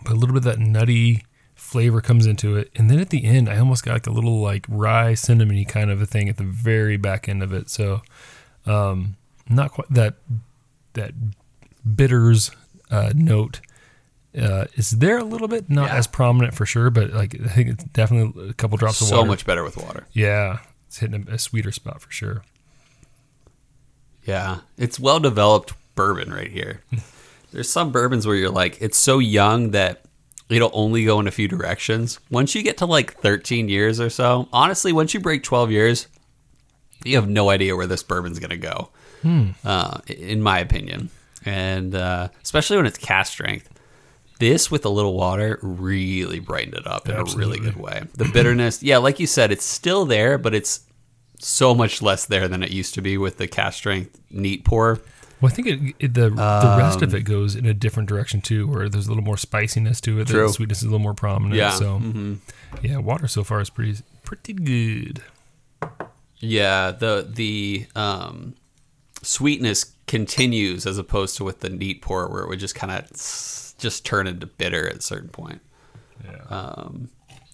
[0.04, 1.24] but a little bit of that nutty
[1.56, 4.42] flavor comes into it, and then at the end, I almost got like a little
[4.42, 7.70] like rye cinnamony kind of a thing at the very back end of it.
[7.70, 8.02] So,
[8.66, 9.16] um,
[9.50, 10.16] not quite that
[10.94, 11.14] that
[11.96, 12.52] bitters
[12.92, 13.62] uh, note.
[14.40, 15.96] Uh, is there a little bit, not Yeah.
[15.96, 19.22] as prominent for sure, but like I think it's definitely a couple drops of water.
[19.24, 20.06] So much better with water.
[20.14, 22.44] Yeah, it's hitting a, a sweeter spot for sure.
[24.26, 26.82] Yeah, it's well developed bourbon right here.
[27.52, 30.04] There's some bourbons where you're like, it's so young that
[30.50, 32.20] it'll only go in a few directions.
[32.30, 36.08] Once you get to like 13 years or so, honestly, once you break 12 years,
[37.04, 38.90] you have no idea where this bourbon's gonna go.
[39.66, 41.10] Uh, in my opinion,
[41.46, 43.70] and uh, especially when it's cask strength.
[44.40, 48.02] This with a little water really brightened it up in a really good way.
[48.16, 50.82] The bitterness, yeah, like you said, it's still there, but it's
[51.38, 55.00] so much less there than it used to be with the cask strength neat pour.
[55.42, 58.42] Well, I think it, it, the the rest of it goes in a different direction
[58.42, 60.28] too, where there's a little more spiciness to it.
[60.28, 60.48] True.
[60.48, 61.58] The sweetness is a little more prominent.
[61.58, 61.72] Yeah.
[61.72, 62.36] So hmm
[62.82, 65.22] yeah, water so far is pretty pretty good.
[66.40, 68.56] Yeah, the the um,
[69.24, 73.10] sweetness continues as opposed to with the neat pour where it would just kind of
[73.78, 75.62] just turn into bitter at a certain point.
[76.24, 76.42] Yeah.
[76.50, 77.10] Um,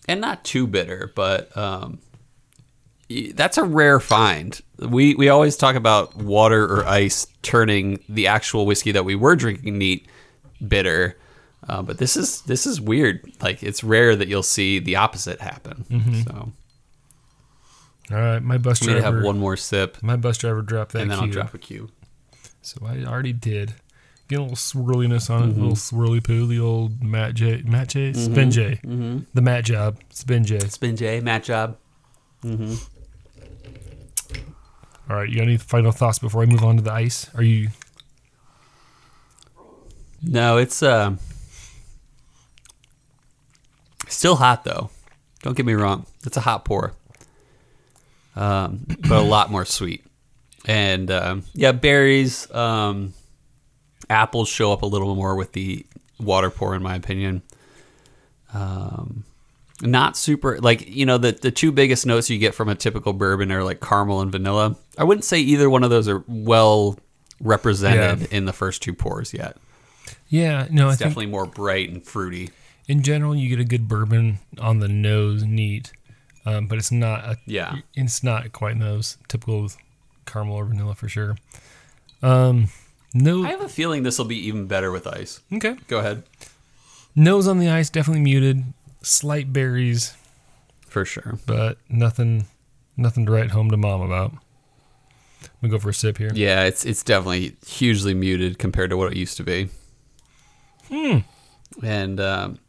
[0.08, 2.00] and not too bitter, but um,
[3.34, 4.60] that's a rare find.
[4.80, 9.36] We we always talk about water or ice turning the actual whiskey that we were
[9.36, 10.08] drinking neat
[10.66, 11.18] bitter.
[11.68, 13.30] Uh, but this is this is weird.
[13.42, 15.86] Like it's rare that you'll see the opposite happen.
[16.24, 16.52] So
[18.12, 19.16] All right, my bus I'm driver.
[19.18, 21.90] have one more sip, my bus driver dropped that and then I'll drop a cue.
[22.62, 23.74] So I already did.
[24.30, 25.60] Get a little swirliness on it, Mm-hmm.
[25.60, 26.48] a little swirly poo.
[26.48, 29.20] The old Matt J, Matt J, Spin J, Mm-hmm.
[29.34, 30.60] the Matt job, Spin J.
[30.60, 31.78] Spin J, Matt Job.
[35.10, 37.34] All right, you got any final thoughts before I move on to the ice?
[37.36, 37.70] Are you?
[40.22, 41.16] No, it's uh,
[44.10, 44.90] still hot though.
[45.44, 46.94] Don't get me wrong; it's a hot pour,
[48.38, 50.06] um, but a lot more sweet.
[50.66, 53.14] And um, yeah, berries, um,
[54.10, 55.86] apples show up a little more with the
[56.20, 57.42] water pour, in my opinion.
[58.54, 59.24] Um,
[59.82, 63.14] not super like you know the the two biggest notes you get from a typical
[63.14, 64.76] bourbon are like caramel and vanilla.
[64.98, 66.98] I wouldn't say either one of those are well
[67.40, 69.58] represented in the first two pours yet.
[70.30, 72.50] Yeah, no, I It's think definitely more bright and fruity.
[72.88, 75.92] in general you get a good bourbon on the nose, neat,
[76.48, 77.78] um, but it's not a Yeah.
[77.96, 79.70] it's not quite those typical
[80.26, 81.36] caramel or vanilla for sure.
[82.22, 82.70] Um,
[83.14, 85.42] no, I have a feeling this will be even better with ice.
[85.54, 85.76] okay.
[85.88, 86.24] Go ahead.
[87.16, 88.64] Nose on the ice, definitely muted.
[89.02, 90.14] Slight berries,
[90.88, 91.40] For sure.
[91.46, 92.46] but nothing,
[92.96, 94.34] nothing to write home to mom about.
[95.62, 96.32] We go for a sip here.
[96.34, 99.70] Yeah, it's it's definitely hugely muted compared to what it used to be.
[100.90, 101.20] Hmm.
[101.84, 102.60] And um,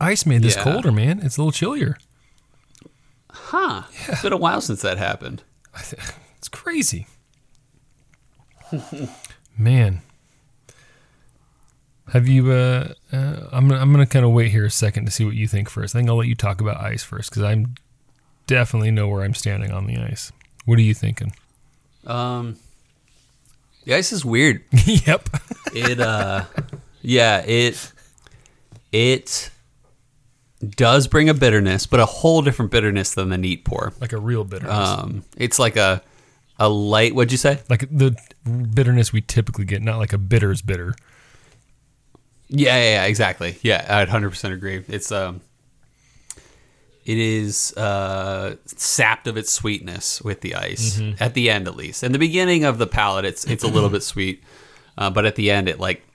[0.00, 0.62] Ice made this Yeah.
[0.64, 1.20] colder, man.
[1.22, 1.98] It's a little chillier.
[3.44, 5.42] Huh, it's been a while since that happened.
[6.38, 7.06] It's crazy.
[9.58, 10.02] Man.
[12.12, 15.06] Have you uh, uh I'm gonna, I'm going to kind of wait here a second
[15.06, 15.96] to see what you think first.
[15.96, 17.74] I think I'll let you talk about ice first cuz I'm
[18.46, 20.30] definitely know where I'm standing on the ice.
[20.66, 21.32] What are you thinking?
[22.06, 22.58] Um,
[23.84, 24.62] the ice is weird.
[24.84, 25.28] yep.
[25.74, 26.44] It uh,
[27.02, 27.92] yeah, it
[28.92, 29.50] it
[30.60, 33.92] does bring a bitterness, but a whole different bitterness than the neat pour.
[34.00, 34.74] like a real bitterness.
[34.88, 36.02] Um, it's like a
[36.58, 37.14] a light.
[37.14, 37.60] What'd you say?
[37.68, 38.16] like the
[38.72, 40.94] bitterness we typically get, not like a bitter's bitter.
[42.48, 43.58] Yeah, yeah, yeah, exactly.
[43.62, 44.84] Yeah, I'd hundred percent agree.
[44.88, 45.40] It's um,
[47.04, 52.02] it is uh, sapped of its sweetness with the ice at the end, at least.
[52.02, 54.42] In the beginning of the palate, it's it's a little bit sweet,
[54.96, 56.06] uh, but at the end, it like,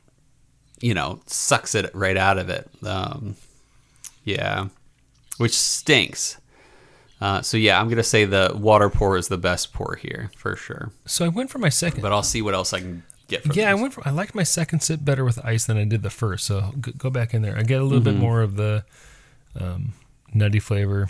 [0.79, 2.69] you know, sucks it right out of it.
[2.83, 3.35] Um,
[4.23, 4.67] yeah,
[5.37, 6.37] which stinks.
[7.19, 10.55] Uh, so yeah, I'm gonna say the water pour is the best pour here for
[10.55, 10.91] sure.
[11.05, 12.01] So I went for my second.
[12.01, 13.43] But I'll see what else I can get.
[13.43, 14.01] From Yeah, I went for.
[14.07, 16.45] I liked my second sip better with ice than I did the first.
[16.45, 17.55] So go, back in there.
[17.57, 18.83] I get a little bit more of the
[19.59, 19.93] um,
[20.33, 21.09] nutty flavor,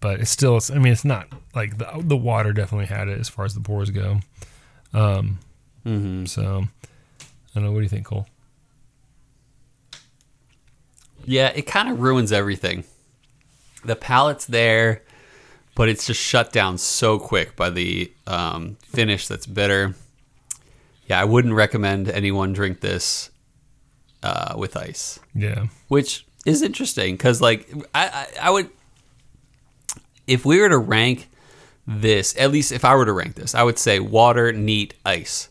[0.00, 0.56] but it's still.
[0.56, 3.54] It's, I mean, it's not like the the water definitely had it as far as
[3.54, 4.20] the pours go.
[4.94, 5.38] Um,
[5.84, 6.28] Mhm.
[6.28, 6.64] so
[7.20, 7.24] I
[7.54, 7.72] don't know.
[7.72, 8.26] What do you think, Cole?
[11.24, 12.84] Yeah, it kind of ruins everything.
[13.84, 15.02] The palate's there,
[15.74, 19.94] but it's just shut down so quick by the um, finish that's bitter.
[21.06, 23.30] Yeah, I wouldn't recommend anyone drink this
[24.22, 28.70] uh, with ice, Yeah, which is interesting because, like, I, I, I would,
[30.26, 31.28] if we were to rank
[31.86, 35.48] this, at least if I were to rank this, I would say water, neat, ice.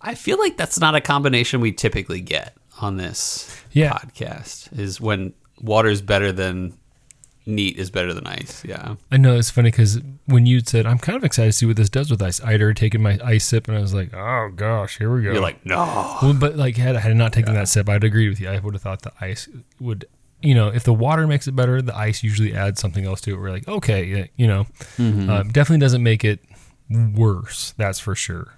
[0.00, 3.92] I feel like that's not a combination we typically get on this Yeah.
[3.92, 4.78] podcast.
[4.78, 6.74] Is when water is better than
[7.46, 8.62] neat is better than ice.
[8.64, 8.96] Yeah.
[9.10, 11.76] I know it's funny because when you said I'm kind of excited to see what
[11.76, 14.50] this does with ice, I'd already taken my ice sip and I was like, oh
[14.54, 15.32] gosh, here we go.
[15.32, 15.76] You're like, no.
[16.22, 18.50] Well, but like had had I not taken that sip, I'd agree with you.
[18.50, 19.48] I would have thought the ice
[19.80, 20.04] would,
[20.42, 23.32] you know, if the water makes it better, the ice usually adds something else to
[23.34, 23.38] it.
[23.40, 24.66] We're like, okay, you know,
[24.98, 26.40] um, definitely doesn't make it
[26.90, 27.72] worse.
[27.78, 28.54] That's for sure.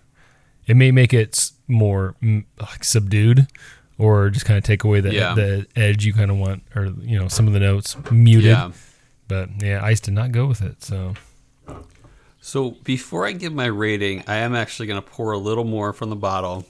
[0.66, 2.16] It may make it more
[2.60, 3.46] like subdued,
[4.00, 5.34] or just kind of take away the Yeah.
[5.34, 8.50] the edge you kind of want, or you know, some of the notes muted.
[8.50, 8.72] Yeah.
[9.28, 10.82] But yeah, ice did not go with it.
[10.82, 11.14] So
[12.40, 15.92] So before I give my rating, I am actually going to pour a little more
[15.92, 16.66] from the bottle,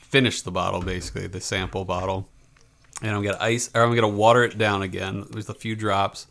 [0.00, 2.28] finish the bottle basically, the sample bottle,
[3.02, 5.54] and I'm going to ice or I'm going to water it down again with a
[5.54, 6.26] few drops,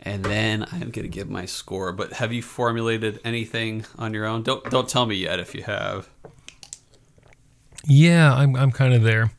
[0.00, 1.92] and then I'm going to give my score.
[1.92, 4.42] But have you formulated anything on your own?
[4.42, 6.08] Don't don't tell me yet if you have.
[7.86, 9.30] Yeah, I'm I'm kind of there.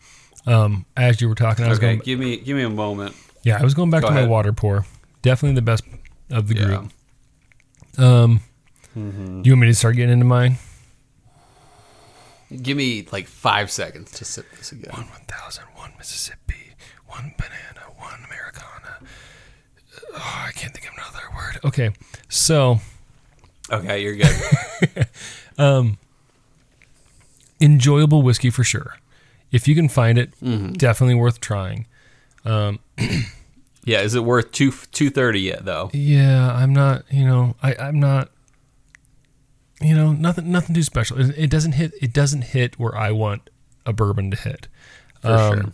[0.45, 1.99] Um, as you were talking, I was Okay, going.
[1.99, 3.15] give me give me a moment.
[3.43, 4.85] Yeah, I was going back Go to my water pour.
[5.21, 5.83] Definitely the best
[6.31, 6.65] of the Yeah.
[6.65, 6.91] group.
[7.97, 8.41] Um,
[8.97, 9.41] Mm-hmm.
[9.41, 10.57] do you want me to start getting into mine?
[12.61, 14.91] Give me like five seconds to sip this again.
[14.93, 16.75] One one thousand, one Mississippi,
[17.07, 18.99] one banana, one Americana.
[20.13, 21.59] Oh, I can't think of another word.
[21.65, 21.91] Okay,
[22.29, 22.79] so
[23.71, 25.07] Okay, you're good.
[27.63, 28.97] enjoyable whiskey for sure.
[29.51, 30.73] If you can find it, Mm-hmm.
[30.73, 31.85] definitely worth trying.
[32.45, 32.77] yeah,
[34.01, 35.89] is it worth two two thirty yet though?
[35.93, 37.03] Yeah, I'm not.
[37.11, 38.29] You know, I I'm not.
[39.81, 41.19] You know, nothing nothing too special.
[41.19, 41.93] It, it doesn't hit.
[42.01, 43.49] It doesn't hit where I want
[43.85, 44.67] a bourbon to hit.
[45.21, 45.73] For Um, sure.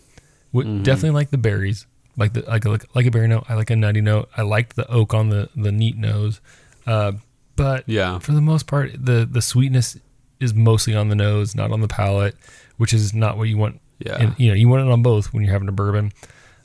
[0.52, 1.86] Would Definitely like the berries,
[2.16, 3.44] like the like like like a berry note.
[3.48, 4.28] I like a nutty note.
[4.36, 6.40] I liked the oak on the the neat nose,
[6.86, 7.12] uh,
[7.54, 8.18] but Yeah.
[8.18, 9.96] for the most part, the the sweetness
[10.40, 12.34] is mostly on the nose, not on the palate,
[12.78, 13.80] which is not what you want.
[13.98, 14.16] Yeah.
[14.18, 16.12] And, you know, you want it on both when you're having a bourbon.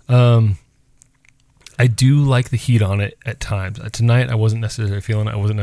[0.08, 0.58] Um,
[1.78, 3.80] I do like the heat on it at times.
[3.80, 5.28] Uh, tonight, I wasn't necessarily feeling.
[5.28, 5.34] it.
[5.34, 5.60] I wasn't.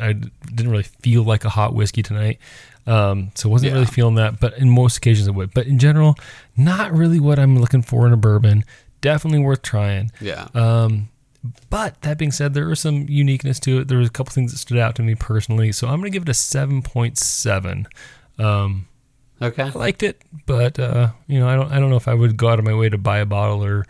[0.00, 2.38] I didn't really feel like a hot whiskey tonight.
[2.86, 3.74] Um, so wasn't Yeah.
[3.74, 4.40] really feeling that.
[4.40, 5.52] But in most occasions, it would.
[5.52, 6.14] But in general,
[6.56, 8.64] not really what I'm looking for in a bourbon.
[9.02, 10.10] Definitely worth trying.
[10.18, 10.48] Yeah.
[10.54, 11.09] Um,
[11.70, 13.88] but that being said, there was some uniqueness to it.
[13.88, 15.72] There was a couple things that stood out to me personally.
[15.72, 17.86] So I'm going to give it a 7.7.
[18.38, 18.88] Um,
[19.40, 19.62] okay.
[19.62, 22.36] I liked it, but uh, you know, I don't, I don't know if I would
[22.36, 23.86] go out of my way to buy a bottle or,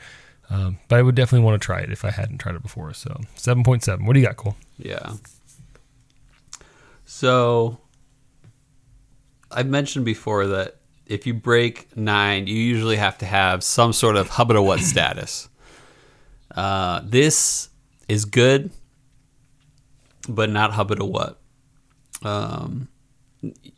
[0.48, 2.92] um, but I would definitely want to try it if I hadn't tried it before.
[2.94, 4.06] So 7.7.
[4.06, 4.56] What do you got, Cole?
[4.78, 5.14] Yeah.
[7.04, 7.78] So
[9.50, 10.76] I mentioned before that
[11.06, 15.48] if you break nine, you usually have to have some sort of hubba what status.
[16.54, 17.68] Uh, this
[18.08, 18.70] is good,
[20.28, 21.40] but not hubba what.
[22.22, 22.88] Um,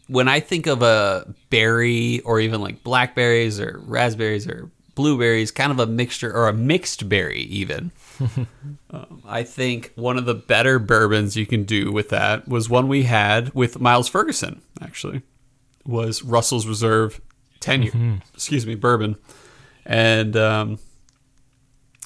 [0.08, 5.72] when I think of a berry or even like blackberries or raspberries or blueberries, kind
[5.72, 7.92] of a mixture or a mixed berry, even.
[8.90, 12.88] um, I think one of the better bourbons you can do with that was one
[12.88, 15.22] we had with Miles Ferguson, actually,
[15.86, 17.20] was Russell's Reserve
[17.60, 19.16] 10 year, excuse me, bourbon.
[19.86, 20.78] And um,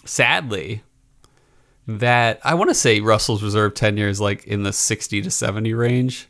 [0.07, 0.83] sadly,
[1.87, 5.75] that I want to say Russell's Reserve 10 years like in the 60 to 70
[5.75, 6.29] range.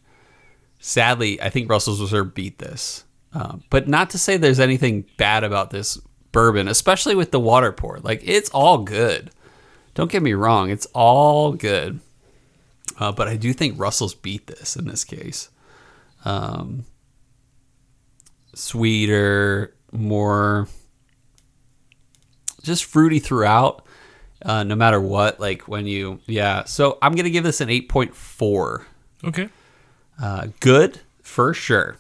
[0.79, 3.05] Sadly, I think Russell's Reserve beat this.
[3.33, 5.99] Um, but not to say there's anything bad about this
[6.33, 7.99] bourbon, especially with the water pour.
[7.99, 9.31] Like it's all good.
[9.95, 12.01] Don't get me wrong, it's all good.
[12.99, 15.51] Uh, but I do think Russell's beat this in this case.
[16.25, 16.85] Um,
[18.55, 20.69] sweeter, more
[22.67, 23.87] just fruity throughout,
[24.43, 25.41] uh, no matter what.
[25.41, 26.65] Like when you, yeah.
[26.65, 28.85] So I'm gonna give this an 8.4.
[29.25, 29.49] Okay.
[30.21, 31.97] Uh, good for sure.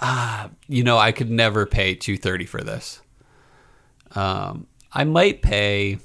[0.00, 3.00] Ah, you know, I could never pay 230 for this.
[4.14, 5.98] Um, I might pay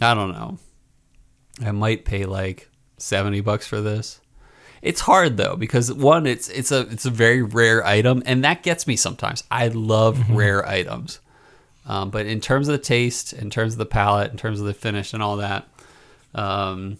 [0.00, 0.58] I don't know.
[1.62, 4.20] I might pay like 70 bucks for this.
[4.82, 8.62] It's hard though because one it's it's a it's a very rare item and that
[8.62, 9.44] gets me sometimes.
[9.50, 11.20] I love rare items.
[11.90, 14.66] Um, but in terms of the taste, in terms of the palate, in terms of
[14.66, 15.66] the finish and all that,
[16.36, 16.98] um,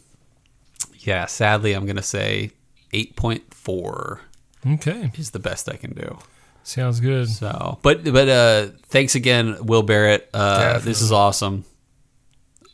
[0.98, 2.50] yeah, sadly, I'm gonna say
[2.92, 4.18] 8.4
[4.66, 5.10] Okay.
[5.16, 6.18] is the best I can do.
[6.64, 7.28] Sounds good.
[7.28, 10.28] So, but but uh, thanks again, Will Barrett.
[10.34, 11.64] Uh, this is awesome.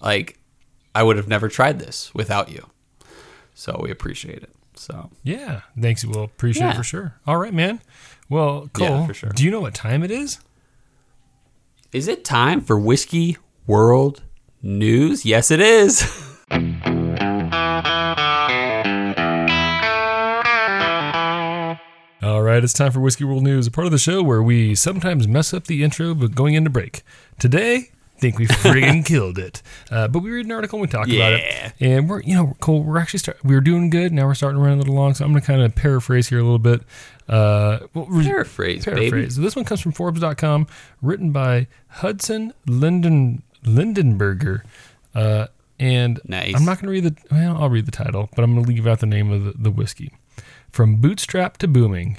[0.00, 0.38] Like,
[0.94, 2.66] I would have never tried this without you.
[3.54, 4.50] So we appreciate it.
[4.74, 5.60] So Yeah.
[5.80, 6.04] Thanks.
[6.04, 7.14] We'll appreciate it for sure.
[7.26, 7.80] All right, man.
[8.28, 9.30] Well, Cole, Yeah, for sure.
[9.30, 10.40] do you know what time it is?
[11.96, 14.22] Is it time for whiskey world
[14.60, 15.24] news?
[15.24, 16.02] Yes, it is.
[22.22, 24.74] All right, it's time for Whiskey World News, a part of the show where we
[24.74, 27.02] sometimes mess up the intro but going into break.
[27.38, 29.62] Today, think we friggin' killed it.
[29.90, 31.72] Uh, but we read an article and we talked about it.
[31.80, 34.12] And we're, you know, Cole, we're actually start, we were doing good.
[34.12, 36.28] Now we're starting to run a little long, so I'm going to kind of paraphrase
[36.28, 36.82] here a little bit.
[37.28, 39.30] Uh, well, re- Paraphrase, baby.
[39.30, 40.66] So this one comes from Forbes.com,
[41.02, 44.62] written by Hudson Linden Lindenberger.
[45.14, 45.46] Uh,
[45.78, 46.54] and Nice.
[46.54, 48.68] I'm not going to read the, well, I'll read the title, but I'm going to
[48.70, 50.12] leave out the name of the, the whiskey.
[50.70, 52.18] From bootstrap to booming,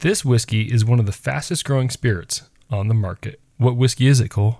[0.00, 3.40] this whiskey is one of the fastest growing spirits on the market.
[3.58, 4.58] What whiskey is it, Cole?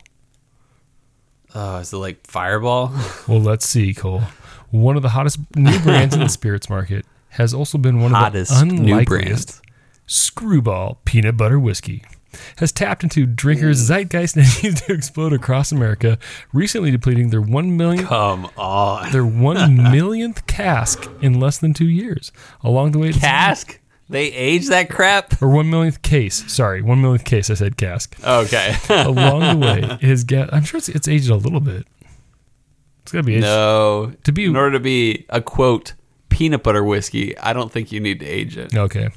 [1.54, 2.92] Oh, is it like Fireball?
[3.28, 4.22] Well, let's see, Cole.
[4.70, 8.50] One of the hottest new brands in the spirits market has also been one Hottest
[8.50, 9.08] of the hottest new unlikeliest
[9.48, 9.62] brands.
[10.06, 12.04] Screwball Peanut Butter Whiskey.
[12.58, 13.86] Has tapped into drinkers' mm.
[13.86, 16.16] zeitgeist and needs to explode across America,
[16.52, 19.10] recently depleting their one million Come on.
[19.10, 22.30] their one millionth cask in less than two years.
[22.62, 23.80] Along the way, Cask?
[24.10, 25.40] They age that crap?
[25.40, 26.50] or one millionth case.
[26.52, 27.48] Sorry, one millionth case.
[27.48, 28.16] I said cask.
[28.24, 28.74] Okay.
[28.90, 30.26] Along the way, it has.
[30.52, 31.86] I'm sure it's, it's aged a little bit.
[33.02, 33.44] It's gotta be aged.
[33.44, 34.12] no.
[34.24, 35.94] To be- in order to be a quote
[36.28, 38.74] peanut butter whiskey, I don't think you need to age it.
[38.76, 39.10] Okay.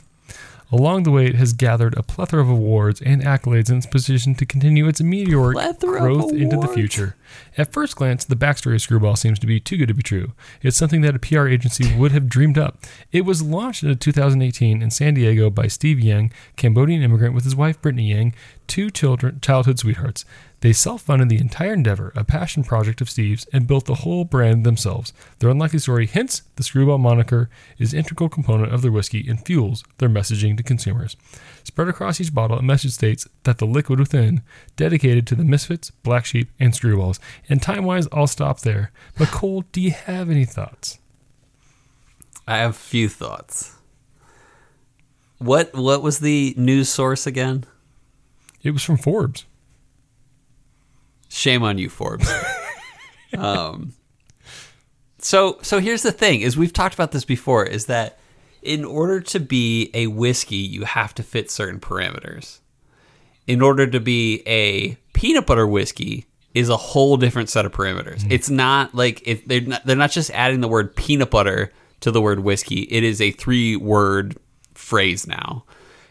[0.72, 4.34] Along the way, it has gathered a plethora of awards and accolades in its position
[4.36, 6.74] to continue its meteoric Plethora of growth into the awards.
[6.74, 7.16] future.
[7.58, 10.34] At first glance, the backstory of Screwball seems to be too good to be true.
[10.62, 12.80] It's something that a PR agency would have dreamed up.
[13.12, 17.56] It was launched in 2018 in San Diego by Steve Yeng, Cambodian immigrant with his
[17.56, 18.34] wife Brittany Yeng,
[18.68, 20.26] two children, childhood sweethearts.
[20.62, 24.66] They self-funded the entire endeavor, a passion project of Steve's, and built the whole brand
[24.66, 25.12] themselves.
[25.40, 29.84] Their unlikely story hints the Screwball moniker is integral component of their whiskey and fuels
[29.98, 31.18] their messaging to consumers.
[31.66, 34.42] Spread across each bottle, a message states that the liquid within,
[34.78, 37.20] dedicated to the misfits, black sheep, and screwballs.
[37.50, 38.92] And time-wise, I'll stop there.
[39.18, 41.00] But Cole, do you have any thoughts?
[42.48, 43.76] I have a few thoughts.
[45.38, 47.66] What what was the news source again?
[48.62, 49.46] It was from Forbes.
[51.30, 52.32] Shame on you, Forbes.
[53.38, 53.94] um,
[55.18, 57.66] so so here's the thing: is we've talked about this before.
[57.66, 58.20] Is that
[58.62, 62.60] in order to be a whiskey, you have to fit certain parameters.
[63.46, 68.26] In order to be a peanut butter whiskey, is a whole different set of parameters.
[68.30, 72.12] It's not like it, they're not, they're not just adding the word peanut butter to
[72.12, 72.82] the word whiskey.
[72.82, 74.38] It is a three word
[74.74, 75.66] phrase now,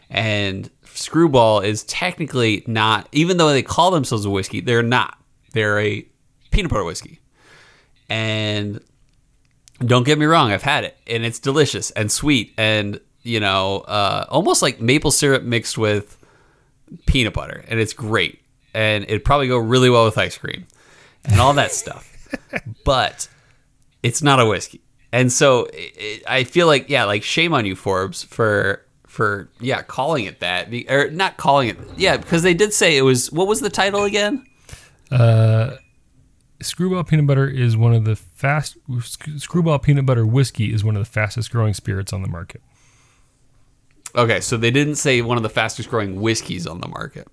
[0.09, 5.17] and Screwball is technically not, even though they call themselves a whiskey, they're not.
[5.53, 6.05] They're a
[6.51, 7.19] peanut butter whiskey.
[8.09, 8.79] And
[9.83, 13.79] don't get me wrong, I've had it, and it's delicious and sweet, and you know,
[13.87, 16.17] uh, almost like maple syrup mixed with
[17.07, 18.42] peanut butter, and it's great,
[18.73, 20.65] and it'd probably go really well with ice cream
[21.25, 22.09] and all that stuff.
[22.83, 23.27] But
[24.01, 24.81] it's not a whiskey.
[25.11, 29.49] and so it, it- I feel like yeah, like shame on you, Forbes, for for
[29.59, 33.03] yeah calling it that Be- or not calling it yeah because they did say it
[33.03, 34.43] was what was the title again?
[35.11, 35.75] Uh,
[36.61, 38.77] Screwball peanut butter is one of the fast.
[39.37, 42.61] Screwball peanut butter whiskey is one of the fastest growing spirits on the market.
[44.15, 47.27] Okay, so they didn't say one of the fastest growing whiskeys on the market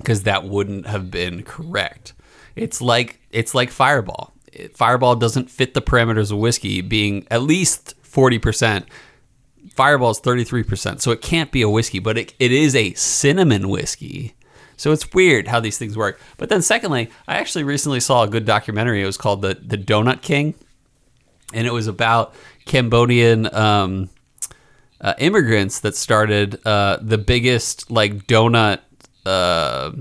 [0.00, 2.14] because that wouldn't have been correct.
[2.56, 4.32] It's like it's like Fireball.
[4.74, 8.84] Fireball doesn't fit the parameters of whiskey being at least 40%.
[9.74, 13.68] Fireball is 33%, so it can't be a whiskey, but it, it is a cinnamon
[13.68, 14.34] whiskey.
[14.76, 16.18] So it's weird how these things work.
[16.36, 19.02] But then secondly, I actually recently saw a good documentary.
[19.02, 20.54] It was called The The Donut King.
[21.52, 22.34] And it was about
[22.64, 24.08] Cambodian um,
[25.00, 28.80] uh, immigrants that started uh, the biggest like donut
[29.26, 29.92] uh,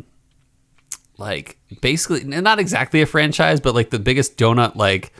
[1.17, 5.11] like basically not exactly a franchise but like the biggest donut like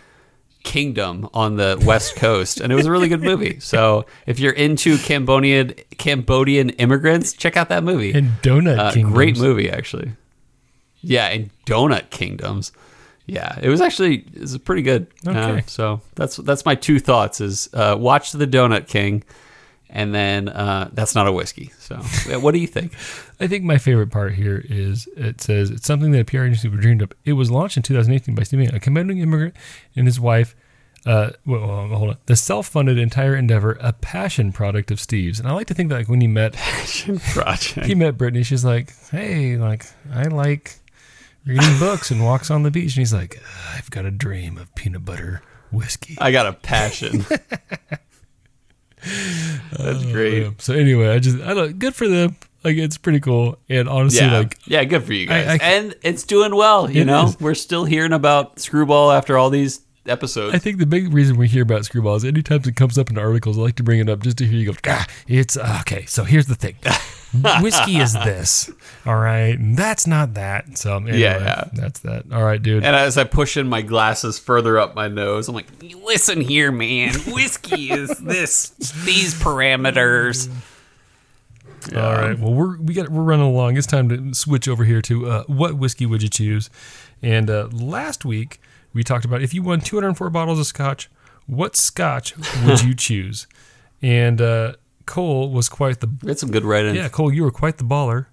[0.63, 2.59] kingdom on the west coast.
[2.59, 3.59] And it was a really good movie.
[3.61, 8.11] So if you're into cambodian cambodian immigrants check out that movie.
[8.13, 9.13] And donut uh, kingdoms.
[9.13, 10.11] great movie actually.
[11.01, 12.71] Yeah and donut kingdoms.
[13.25, 15.07] Yeah it was actually it was pretty good.
[15.25, 15.63] Uh, Okay.
[15.67, 19.23] so that's that's my two thoughts is uh, watch the donut king
[19.89, 21.95] and then uh, that's not a whiskey so
[22.39, 22.93] what do you think
[23.39, 26.67] I think my favorite part here is it says it's something that a PR agency
[26.67, 27.13] would dreamed up.
[27.23, 29.55] It was launched in 2018 by Stephen, a Cambodian immigrant
[29.95, 30.55] and his wife.
[31.05, 32.17] Uh, well, well, hold on.
[32.25, 35.39] The self-funded entire endeavor, a passion product of Steve's.
[35.39, 38.43] And I like to think that like when he met, passion project he met Brittany.
[38.43, 40.75] She's like, "Hey, like I like
[41.45, 43.41] reading books and walks on the beach." And he's like,
[43.73, 47.25] "I've got a dream of peanut butter whiskey." i got a passion
[49.77, 50.49] that's great Yeah.
[50.57, 52.35] So anyway, I just I don't good for them.
[52.63, 53.57] Like it's pretty cool.
[53.69, 55.47] And honestly, yeah, like yeah, good for you guys.
[55.47, 56.89] I- I- and it's doing well.
[56.91, 57.39] You know, is.
[57.39, 60.53] we're still hearing about Screwball after all these episodes.
[60.55, 63.17] I think the big reason we hear about screwball is anytime it comes up in
[63.17, 66.05] articles, I like to bring it up just to hear you go, ah, it's okay.
[66.05, 66.75] So here's the thing
[67.61, 68.71] whiskey is this.
[69.05, 69.57] All right.
[69.59, 70.77] That's not that.
[70.77, 71.69] So anyway, Yeah, yeah.
[71.73, 72.25] that's that.
[72.31, 72.83] All right, dude.
[72.83, 76.71] and as I push in my glasses further up my nose, I'm like, "Listen here,
[76.71, 77.13] man.
[77.27, 78.69] Whiskey is this
[79.05, 80.49] these parameters."
[81.95, 82.37] All right.
[82.37, 83.77] Well, we're we got we're running along.
[83.77, 86.69] It's time to switch over here to uh, what whiskey would you choose?
[87.21, 88.59] And uh, last week
[88.93, 91.09] we talked about if you won 204 bottles of scotch,
[91.47, 92.33] what scotch
[92.65, 93.47] would you choose?
[94.01, 94.73] And uh,
[95.09, 96.95] Cole was quite the We had some good writing.
[96.95, 97.09] yeah.
[97.09, 98.27] Cole, you were quite the baller.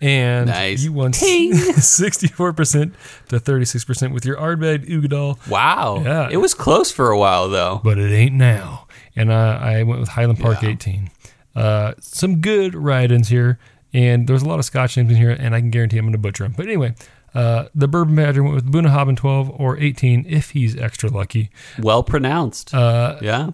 [0.00, 0.82] And Nice.
[0.82, 2.92] you won 64%
[3.28, 6.02] to 36% with your Ardbeg Uigeadail, Wow.
[6.04, 6.28] Yeah.
[6.30, 7.80] It was close for a while though.
[7.84, 8.86] but it ain't now.
[9.14, 10.70] And uh, I went with Highland Park Yeah.
[10.70, 11.10] 18.
[11.54, 13.58] Uh, some good ride-ins here,
[13.92, 16.12] and there's a lot of Scotch names in here, and I can guarantee I'm going
[16.12, 16.54] to butcher them.
[16.56, 16.94] But anyway,
[17.34, 21.50] uh, the Bourbon Badger went with Bunnahabhain 12 or 18 if he's extra lucky.
[21.78, 22.74] Well pronounced.
[22.74, 23.50] Uh, yeah.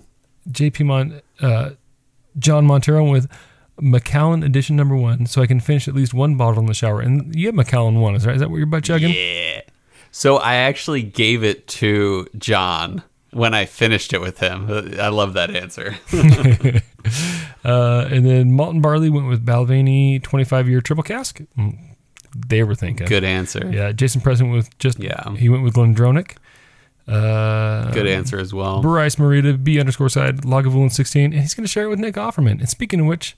[0.50, 1.70] JP Mon, uh,
[2.38, 3.30] John Montero with
[3.80, 7.00] Macallan edition number one, so I can finish at least one bottle in the shower.
[7.00, 9.12] And you have Macallan one, is that, is that what you're butt chugging?
[9.14, 9.60] Yeah.
[10.10, 14.66] So I actually gave it to John when I finished it with him.
[14.98, 15.96] I love that answer.
[17.64, 21.40] Uh, and then Malton Barley went with Balvenie 25 year triple cask.
[21.58, 21.76] Mm,
[22.46, 23.06] They were thinking.
[23.06, 23.68] Good answer.
[23.70, 25.34] Yeah, Jason Preston with just Yeah.
[25.34, 26.36] He went with Glendronach.
[27.08, 28.82] Uh, Good answer as well.
[28.82, 32.14] Bryce Marita B underscore side Lagavulin 16, and he's going to share it with Nick
[32.16, 32.58] Offerman.
[32.60, 33.36] And speaking of which,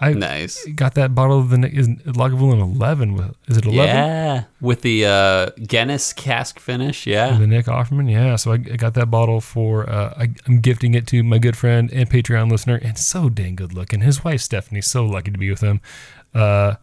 [0.00, 0.64] I Nice.
[0.76, 3.14] got that bottle of the Nick- is Lagavulin 11.
[3.14, 3.86] With, is it 11?
[3.96, 7.06] Yeah, with the uh, Guinness cask finish.
[7.06, 8.36] Yeah, The Nick Offerman, yeah.
[8.36, 9.88] So I, I got that bottle for.
[9.90, 13.56] Uh, I, I'm gifting it to my good friend and Patreon listener, and so dang
[13.56, 14.02] good looking.
[14.02, 15.80] His wife Stephanie, so lucky to be with him.
[16.34, 16.74] Uh,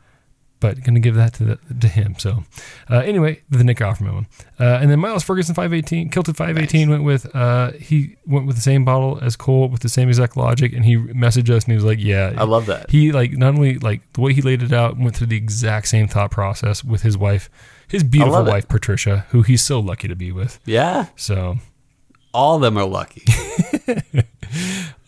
[0.66, 2.16] but gonna give that to the, to him.
[2.18, 2.44] So
[2.90, 4.28] uh, anyway, the Nick Offerman one,
[4.60, 7.34] uh, and then Miles Ferguson 518, Kilted 518 went with.
[7.36, 10.86] Uh, he went with the same bottle as Cole with the same exact logic, and
[10.86, 12.90] he messaged us and he was like, "Yeah, I love that.
[12.90, 15.88] he like not only like the way he laid it out went through the exact
[15.88, 17.50] same thought process with his wife,
[17.88, 18.52] his beautiful love it.
[18.52, 20.60] wife Patricia, who he's so lucky to be with.
[20.66, 21.58] Yeah, So
[22.34, 23.24] all of them are lucky.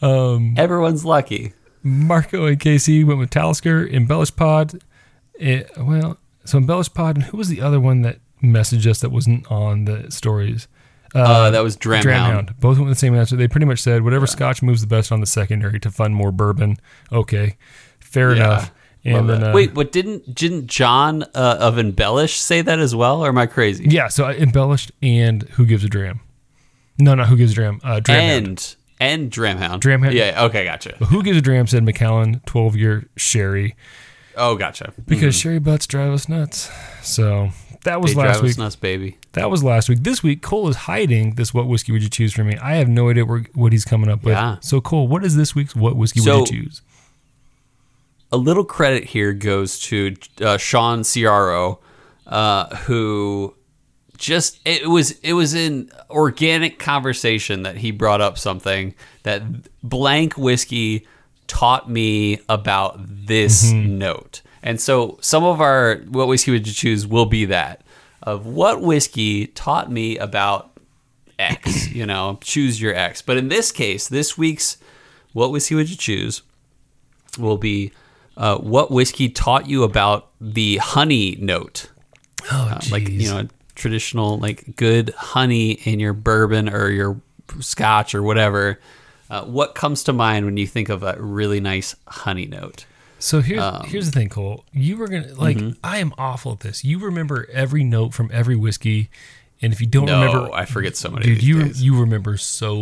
[0.02, 1.54] Um, Everyone's lucky.
[1.84, 4.80] Marco and Casey went with Talisker, Embellish Pod.
[5.40, 9.10] It, well, so Embellish Pod, and who was the other one that messaged us that
[9.12, 10.68] wasn't on the stories?
[11.16, 12.04] Uh, that was Dramhound.
[12.04, 12.60] Dramhound.
[12.60, 13.36] Both went with the same answer.
[13.36, 16.32] They pretty much said whatever Scotch moves the best on the secondary to fund more
[16.32, 16.78] bourbon.
[17.12, 17.58] Okay,
[18.00, 18.44] fair Yeah.
[18.46, 18.74] enough.
[19.06, 23.24] And then uh, Wait, what didn't didn't John uh, of Embellish say that as well?
[23.24, 23.86] Or am I crazy?
[23.90, 24.10] yeah.
[24.10, 26.20] So I embellished and who gives a dram?
[27.00, 27.80] No, not who gives a dram.
[27.86, 28.18] Uh, Dramhound.
[28.48, 29.80] and and Dramhound.
[29.80, 30.12] Dramhound.
[30.14, 30.44] Yeah.
[30.46, 30.66] Okay.
[30.66, 30.98] Gotcha.
[31.06, 33.76] Who gives a dram said Macallan, twelve year sherry.
[34.38, 34.94] Oh, gotcha.
[35.08, 36.70] because sherry butts drive us nuts.
[37.02, 37.50] So
[37.84, 38.52] That was They last drive week.
[38.52, 39.18] us nuts, baby.
[39.34, 40.00] That was last week.
[40.04, 41.54] This week, Cole is hiding this.
[41.54, 42.58] What whiskey would you choose for me?
[42.58, 44.34] I have no idea where, what he's coming up with.
[44.34, 44.58] Yeah.
[44.62, 45.76] So Cole, what is this week's?
[45.76, 46.82] What whiskey So- would you choose?
[48.30, 51.78] a little credit here goes to uh, Sean Ciaro,
[52.26, 53.54] uh, who
[54.18, 59.44] just it was it was in organic conversation that he brought up something that
[59.82, 61.08] blank whiskey
[61.48, 64.42] taught me about this note.
[64.64, 67.82] And so some of our what whiskey would you choose will be that
[68.24, 70.78] of what whiskey taught me about
[71.40, 73.22] X, you know, choose your X.
[73.22, 74.78] But in this case, this week's
[75.34, 76.42] what whiskey would you choose
[77.38, 77.92] will be
[78.36, 81.90] uh, what whiskey taught you about the honey note,
[82.52, 87.22] Oh, Uh, like you know, traditional like good honey in your bourbon or your
[87.60, 88.80] scotch or whatever.
[89.30, 92.86] Uh, what comes to mind when you think of a really nice honey note?
[93.20, 94.64] So here's Um, here's the thing, Cole.
[94.72, 95.72] You were gonna like mm-hmm.
[95.84, 96.84] I am awful at this.
[96.84, 99.10] You remember every note from every whiskey,
[99.62, 101.26] and if you don't No, remember, I forget so many.
[101.26, 101.84] dude, these you days.
[101.84, 102.76] you remember so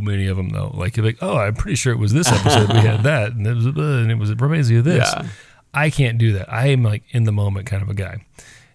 [0.00, 0.72] many of them though.
[0.74, 3.46] Like you're like, oh, I'm pretty sure it was this episode we had that, and
[3.46, 4.30] it was uh, and it was
[4.70, 5.12] you of this.
[5.14, 5.28] Yeah.
[5.74, 6.52] I can't do that.
[6.52, 8.24] I am like in the moment kind of a guy,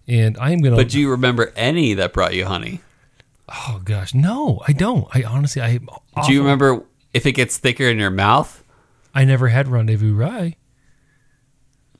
[0.07, 0.75] and I am gonna.
[0.75, 2.81] But do you remember any that brought you honey?
[3.49, 5.07] oh gosh, no, I don't.
[5.15, 8.63] I honestly, I Do you remember if it gets thicker in your mouth?
[9.13, 10.55] I never had rendezvous rye.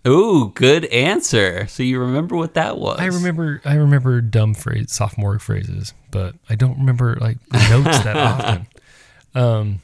[0.08, 1.68] Ooh, good answer.
[1.68, 3.00] So you remember what that was?
[3.00, 8.00] I remember I remember dumb phrase sophomore phrases, but I don't remember like the notes
[8.04, 8.68] that often.
[9.36, 9.82] Um,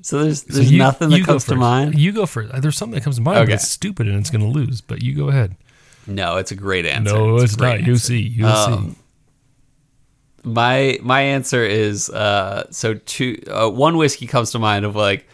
[0.00, 1.98] So there's so there's you- nothing that comes to mind.
[1.98, 2.50] You go first.
[2.62, 3.46] There's something that comes to mind, Okay.
[3.46, 4.80] but it's stupid and it's going to lose.
[4.80, 5.56] But you go ahead.
[6.06, 7.12] No, it's a great answer.
[7.12, 7.86] no, it's great not.
[7.88, 8.96] You see, you Um, see.
[10.44, 15.26] My my answer is uh so two uh, one whiskey comes to mind of like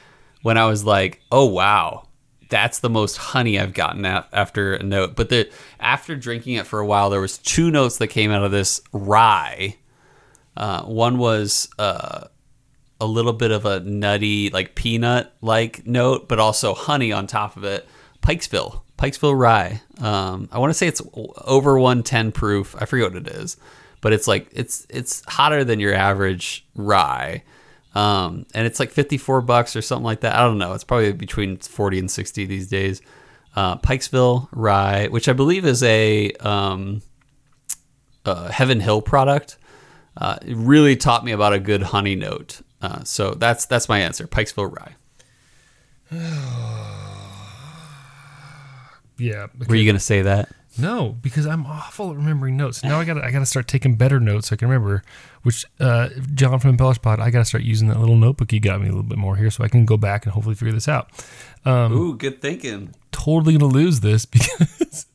[0.43, 2.09] when I was like, "Oh wow,
[2.51, 5.51] that's the most honey I've gotten after a note." But the
[5.81, 8.81] after drinking it for a while, there was two notes that came out of this
[8.93, 9.77] rye.
[10.57, 12.29] Uh, one was uh,
[13.01, 17.57] a little bit of a nutty, like peanut like note, but also honey on top
[17.57, 17.87] of it.
[18.23, 19.83] Pikesville, Pikesville rye.
[20.01, 22.75] Um, I want to say it's over 110 proof.
[22.79, 23.57] I forget what it is,
[24.05, 27.43] but it's like it's it's hotter than your average rye.
[27.95, 30.37] Um, and it's like 54 bucks or something like that.
[30.37, 30.75] I don't know.
[30.75, 33.01] It's probably between 40 and 60 these days.
[33.57, 37.01] Uh, Pikesville rye, which I believe is a um,
[38.27, 39.57] uh, Heaven Hill product.
[40.19, 42.61] Uh, it really taught me about a good honey note.
[42.83, 44.27] Uh, so that's that's my answer.
[44.27, 44.97] Pikesville rye.
[49.17, 49.47] Yeah.
[49.69, 50.49] Were you gonna say that?
[50.79, 52.83] No, because I'm awful at remembering notes.
[52.83, 55.03] Now I got to I got to start taking better notes so I can remember.
[55.43, 58.59] Which uh, John from Embellish Pod, I got to start using that little notebook he
[58.61, 60.73] got me a little bit more here, so I can go back and hopefully figure
[60.73, 61.11] this out.
[61.65, 62.95] Um, Ooh, good thinking.
[63.13, 65.07] totally gonna lose this because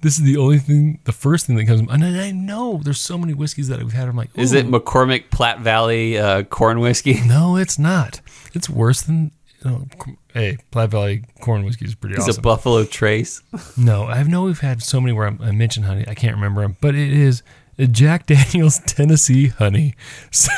[0.00, 1.80] this is the only thing, the first thing that comes.
[1.88, 4.08] And I know there's so many whiskeys that we've had.
[4.08, 7.20] I'm like, Is it McCormick Platte Valley uh, corn whiskey?
[7.24, 8.20] No, it's not.
[8.52, 9.30] It's worse than.
[9.64, 9.86] Know,
[10.34, 12.40] hey, Platte Valley corn whiskey is pretty Is awesome.
[12.40, 13.42] it Buffalo Trace?
[13.76, 16.04] No, I know we've had so many where I'm, I mentioned honey.
[16.08, 17.42] I can't remember them, but it is
[17.78, 19.94] a Jack Daniel's Tennessee honey,
[20.30, 20.50] So-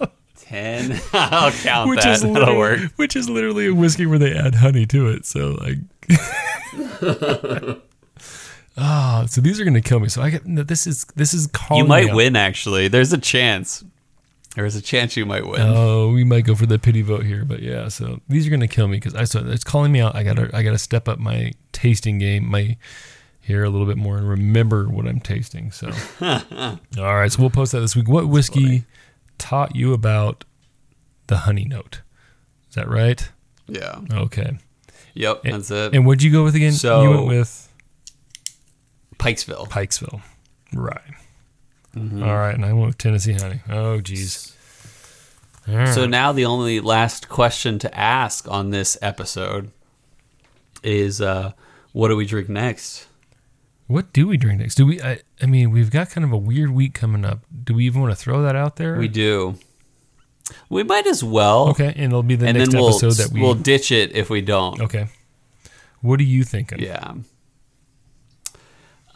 [0.36, 0.98] Ten.
[1.12, 2.16] I'll count which that.
[2.16, 2.80] is That'll work.
[2.96, 5.26] which is literally a whiskey where they add honey to it.
[5.26, 5.78] So like,
[8.76, 10.08] ah, so these are gonna kill me.
[10.08, 12.36] So I get no, this is this is calling You might win.
[12.36, 13.84] Actually, there's a chance.
[14.58, 15.60] There's a chance you might win.
[15.60, 17.86] Oh, we might go for the pity vote here, but yeah.
[17.86, 20.16] So these are gonna kill me because I so it's calling me out.
[20.16, 22.76] I gotta I gotta step up my tasting game, my
[23.40, 25.70] here a little bit more, and remember what I'm tasting.
[25.70, 28.08] So all right, so we'll post that this week.
[28.08, 28.82] What whiskey
[29.38, 30.42] taught you about
[31.28, 32.00] the honey note?
[32.68, 33.28] Is that right?
[33.68, 34.00] yeah.
[34.12, 34.58] Okay.
[35.14, 35.42] Yep.
[35.44, 35.94] That's it.
[35.94, 36.72] And what'd you go with again?
[36.72, 37.72] So- you went with
[39.20, 39.68] Pikesville.
[39.68, 40.20] Pikesville,
[40.74, 41.00] right?
[41.98, 42.22] Mm-hmm.
[42.22, 43.60] All right, and I went with Tennessee honey.
[43.68, 44.54] Oh, geez.
[45.66, 45.88] Right.
[45.88, 49.70] So now the only last question to ask on this episode
[50.82, 51.52] is, uh,
[51.92, 53.06] what do we drink next?
[53.86, 54.76] What do we drink next?
[54.76, 55.00] Do we?
[55.02, 57.40] I, I mean, we've got kind of a weird week coming up.
[57.64, 58.96] Do we even want to throw that out there?
[58.96, 59.56] We do.
[60.68, 61.68] We might as well.
[61.68, 63.40] Okay, and it'll be the and next we'll episode that we.
[63.40, 64.80] we'll ditch it if we don't.
[64.80, 65.08] okay.
[66.00, 66.78] What are you thinking?
[66.78, 67.14] Yeah.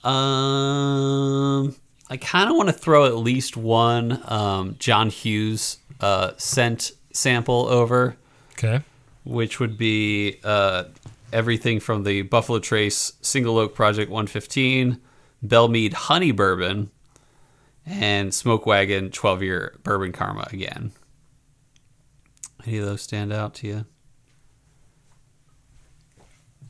[0.05, 1.77] Um,
[2.13, 7.67] I kind of want to throw at least one um, John Hughes uh, scent sample
[7.71, 8.17] over,
[8.59, 8.83] Okay.
[9.25, 10.85] which would be uh,
[11.33, 15.01] everything from the Buffalo Trace Single Oak Project 115,
[15.43, 16.91] Belle Meade Honey Bourbon,
[17.87, 20.93] and Smoke Wagon 12 Year Bourbon Karma again.
[22.67, 23.85] Any of those stand out to you?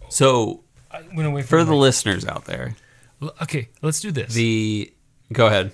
[0.09, 2.77] So, I went away from for the my- listeners out there,
[3.41, 4.35] Okay, let's do this.
[4.35, 4.93] The
[5.33, 5.73] go ahead.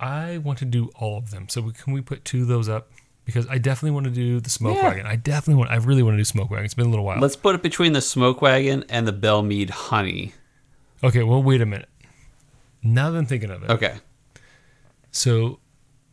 [0.00, 1.48] I want to do all of them.
[1.48, 2.90] So we, can we put two of those up?
[3.24, 4.88] Because I definitely want to do the smoke Yeah.
[4.88, 5.06] wagon.
[5.06, 5.70] I definitely want.
[5.70, 6.64] I really want to do smoke wagon.
[6.64, 7.18] It's been a little while.
[7.20, 10.32] Let's put it between the smoke wagon and the Belle Meade honey.
[11.04, 11.22] okay.
[11.22, 11.88] Well, wait a minute.
[12.82, 13.96] Now that I'm thinking of it, Okay.
[15.10, 15.58] so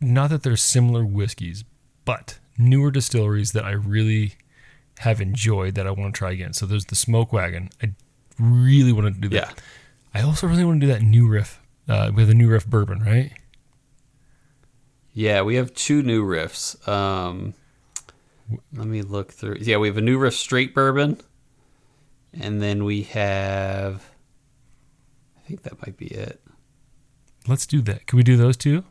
[0.00, 1.64] not that they're similar whiskeys,
[2.04, 4.34] but newer distilleries that I really
[4.98, 6.52] have enjoyed that I want to try again.
[6.52, 7.70] So there's the smoke wagon.
[7.82, 7.92] I
[8.38, 9.54] really want to do that.
[9.56, 10.20] Yeah.
[10.20, 11.60] I also really want to do that new riff.
[11.88, 13.32] Uh, we have the new riff bourbon, right?
[15.12, 16.86] Yeah, we have two new riffs.
[16.88, 17.54] Um,
[18.74, 19.58] let me look through.
[19.60, 21.20] Yeah, we have a new riff straight bourbon,
[22.38, 24.10] and then we have.
[25.36, 26.40] I think that might be it.
[27.46, 28.06] Let's do that.
[28.06, 28.84] Can we do those two?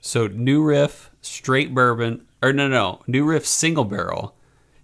[0.00, 4.34] So new riff straight bourbon, or no, no, new riff single barrel,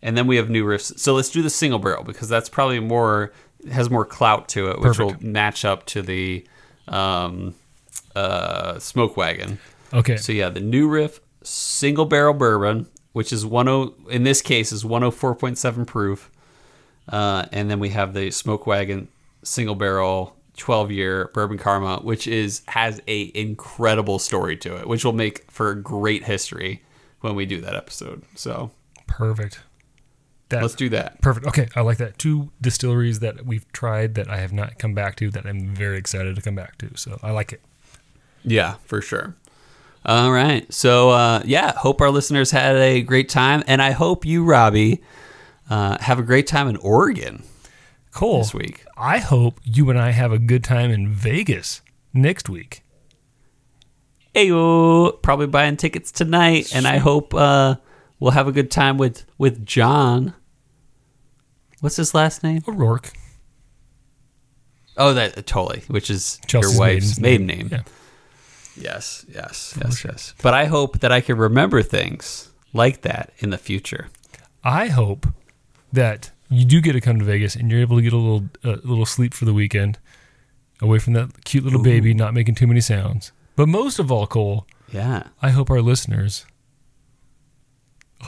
[0.01, 0.99] and then we have new riffs.
[0.99, 3.33] So let's do the single barrel because that's probably more
[3.71, 5.23] has more clout to it, which Perfect.
[5.23, 6.47] will match up to the
[6.89, 7.55] um,
[8.15, 9.59] uh, smoke wagon.
[9.93, 10.17] Okay.
[10.17, 14.85] So yeah, the new riff single barrel bourbon, which is 10 in this case is
[14.85, 16.31] 104.7 proof.
[17.09, 19.09] Uh, and then we have the smoke wagon
[19.43, 25.05] single barrel 12 year bourbon karma, which is has a incredible story to it, which
[25.05, 26.83] will make for great history
[27.21, 28.23] when we do that episode.
[28.35, 28.71] So
[29.07, 29.61] Perfect.
[30.51, 31.21] That, let's do that.
[31.21, 31.47] Perfect.
[31.47, 32.19] Okay, I like that.
[32.19, 35.99] Two distilleries that we've tried that I have not come back to that I'm very
[35.99, 36.97] excited to come back to.
[36.97, 37.61] So I like it.
[38.45, 39.37] Yeah, for sure.
[40.07, 40.73] All right.
[40.73, 43.63] So, uh, yeah, hope our listeners had a great time.
[43.67, 45.03] And I hope you, Robbie,
[45.69, 47.43] uh, have a great time in Oregon
[48.15, 48.39] Cool.
[48.39, 48.85] this week.
[48.97, 51.83] I hope you and I have a good time in Vegas
[52.15, 52.83] next week.
[54.35, 57.77] Ayo, probably buying tickets tonight, and I hope uh,
[58.21, 60.35] we'll have a good time with with John.
[61.81, 62.63] What's his last name?
[62.67, 63.13] O'Rourke.
[64.97, 67.69] Oh, that totally, which is Chelsea's your wife's maiden maiden name.
[67.73, 67.83] Yeah.
[68.81, 70.35] Yes, yes, yes, yes.
[70.43, 74.09] But I hope that I can remember things like that in the future.
[74.65, 75.27] I hope
[75.93, 78.49] that you do get to come to Vegas and you're able to get a little
[78.65, 79.99] a little sleep for the weekend,
[80.83, 83.33] away from that cute little baby not making too many sounds.
[83.57, 86.47] But most of all, Cole, Yeah, I hope our listeners.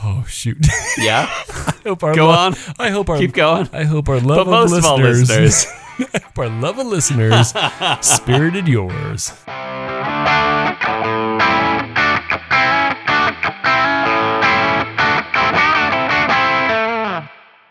[0.03, 0.57] Oh shoot!
[0.97, 1.27] yeah.
[1.49, 2.55] I hope our Go lo- on.
[2.79, 3.69] I hope our Keep going.
[3.73, 5.65] I hope our love But of of listeners, listeners.
[6.13, 7.53] I hope our love of listeners
[8.01, 9.33] spirited yours.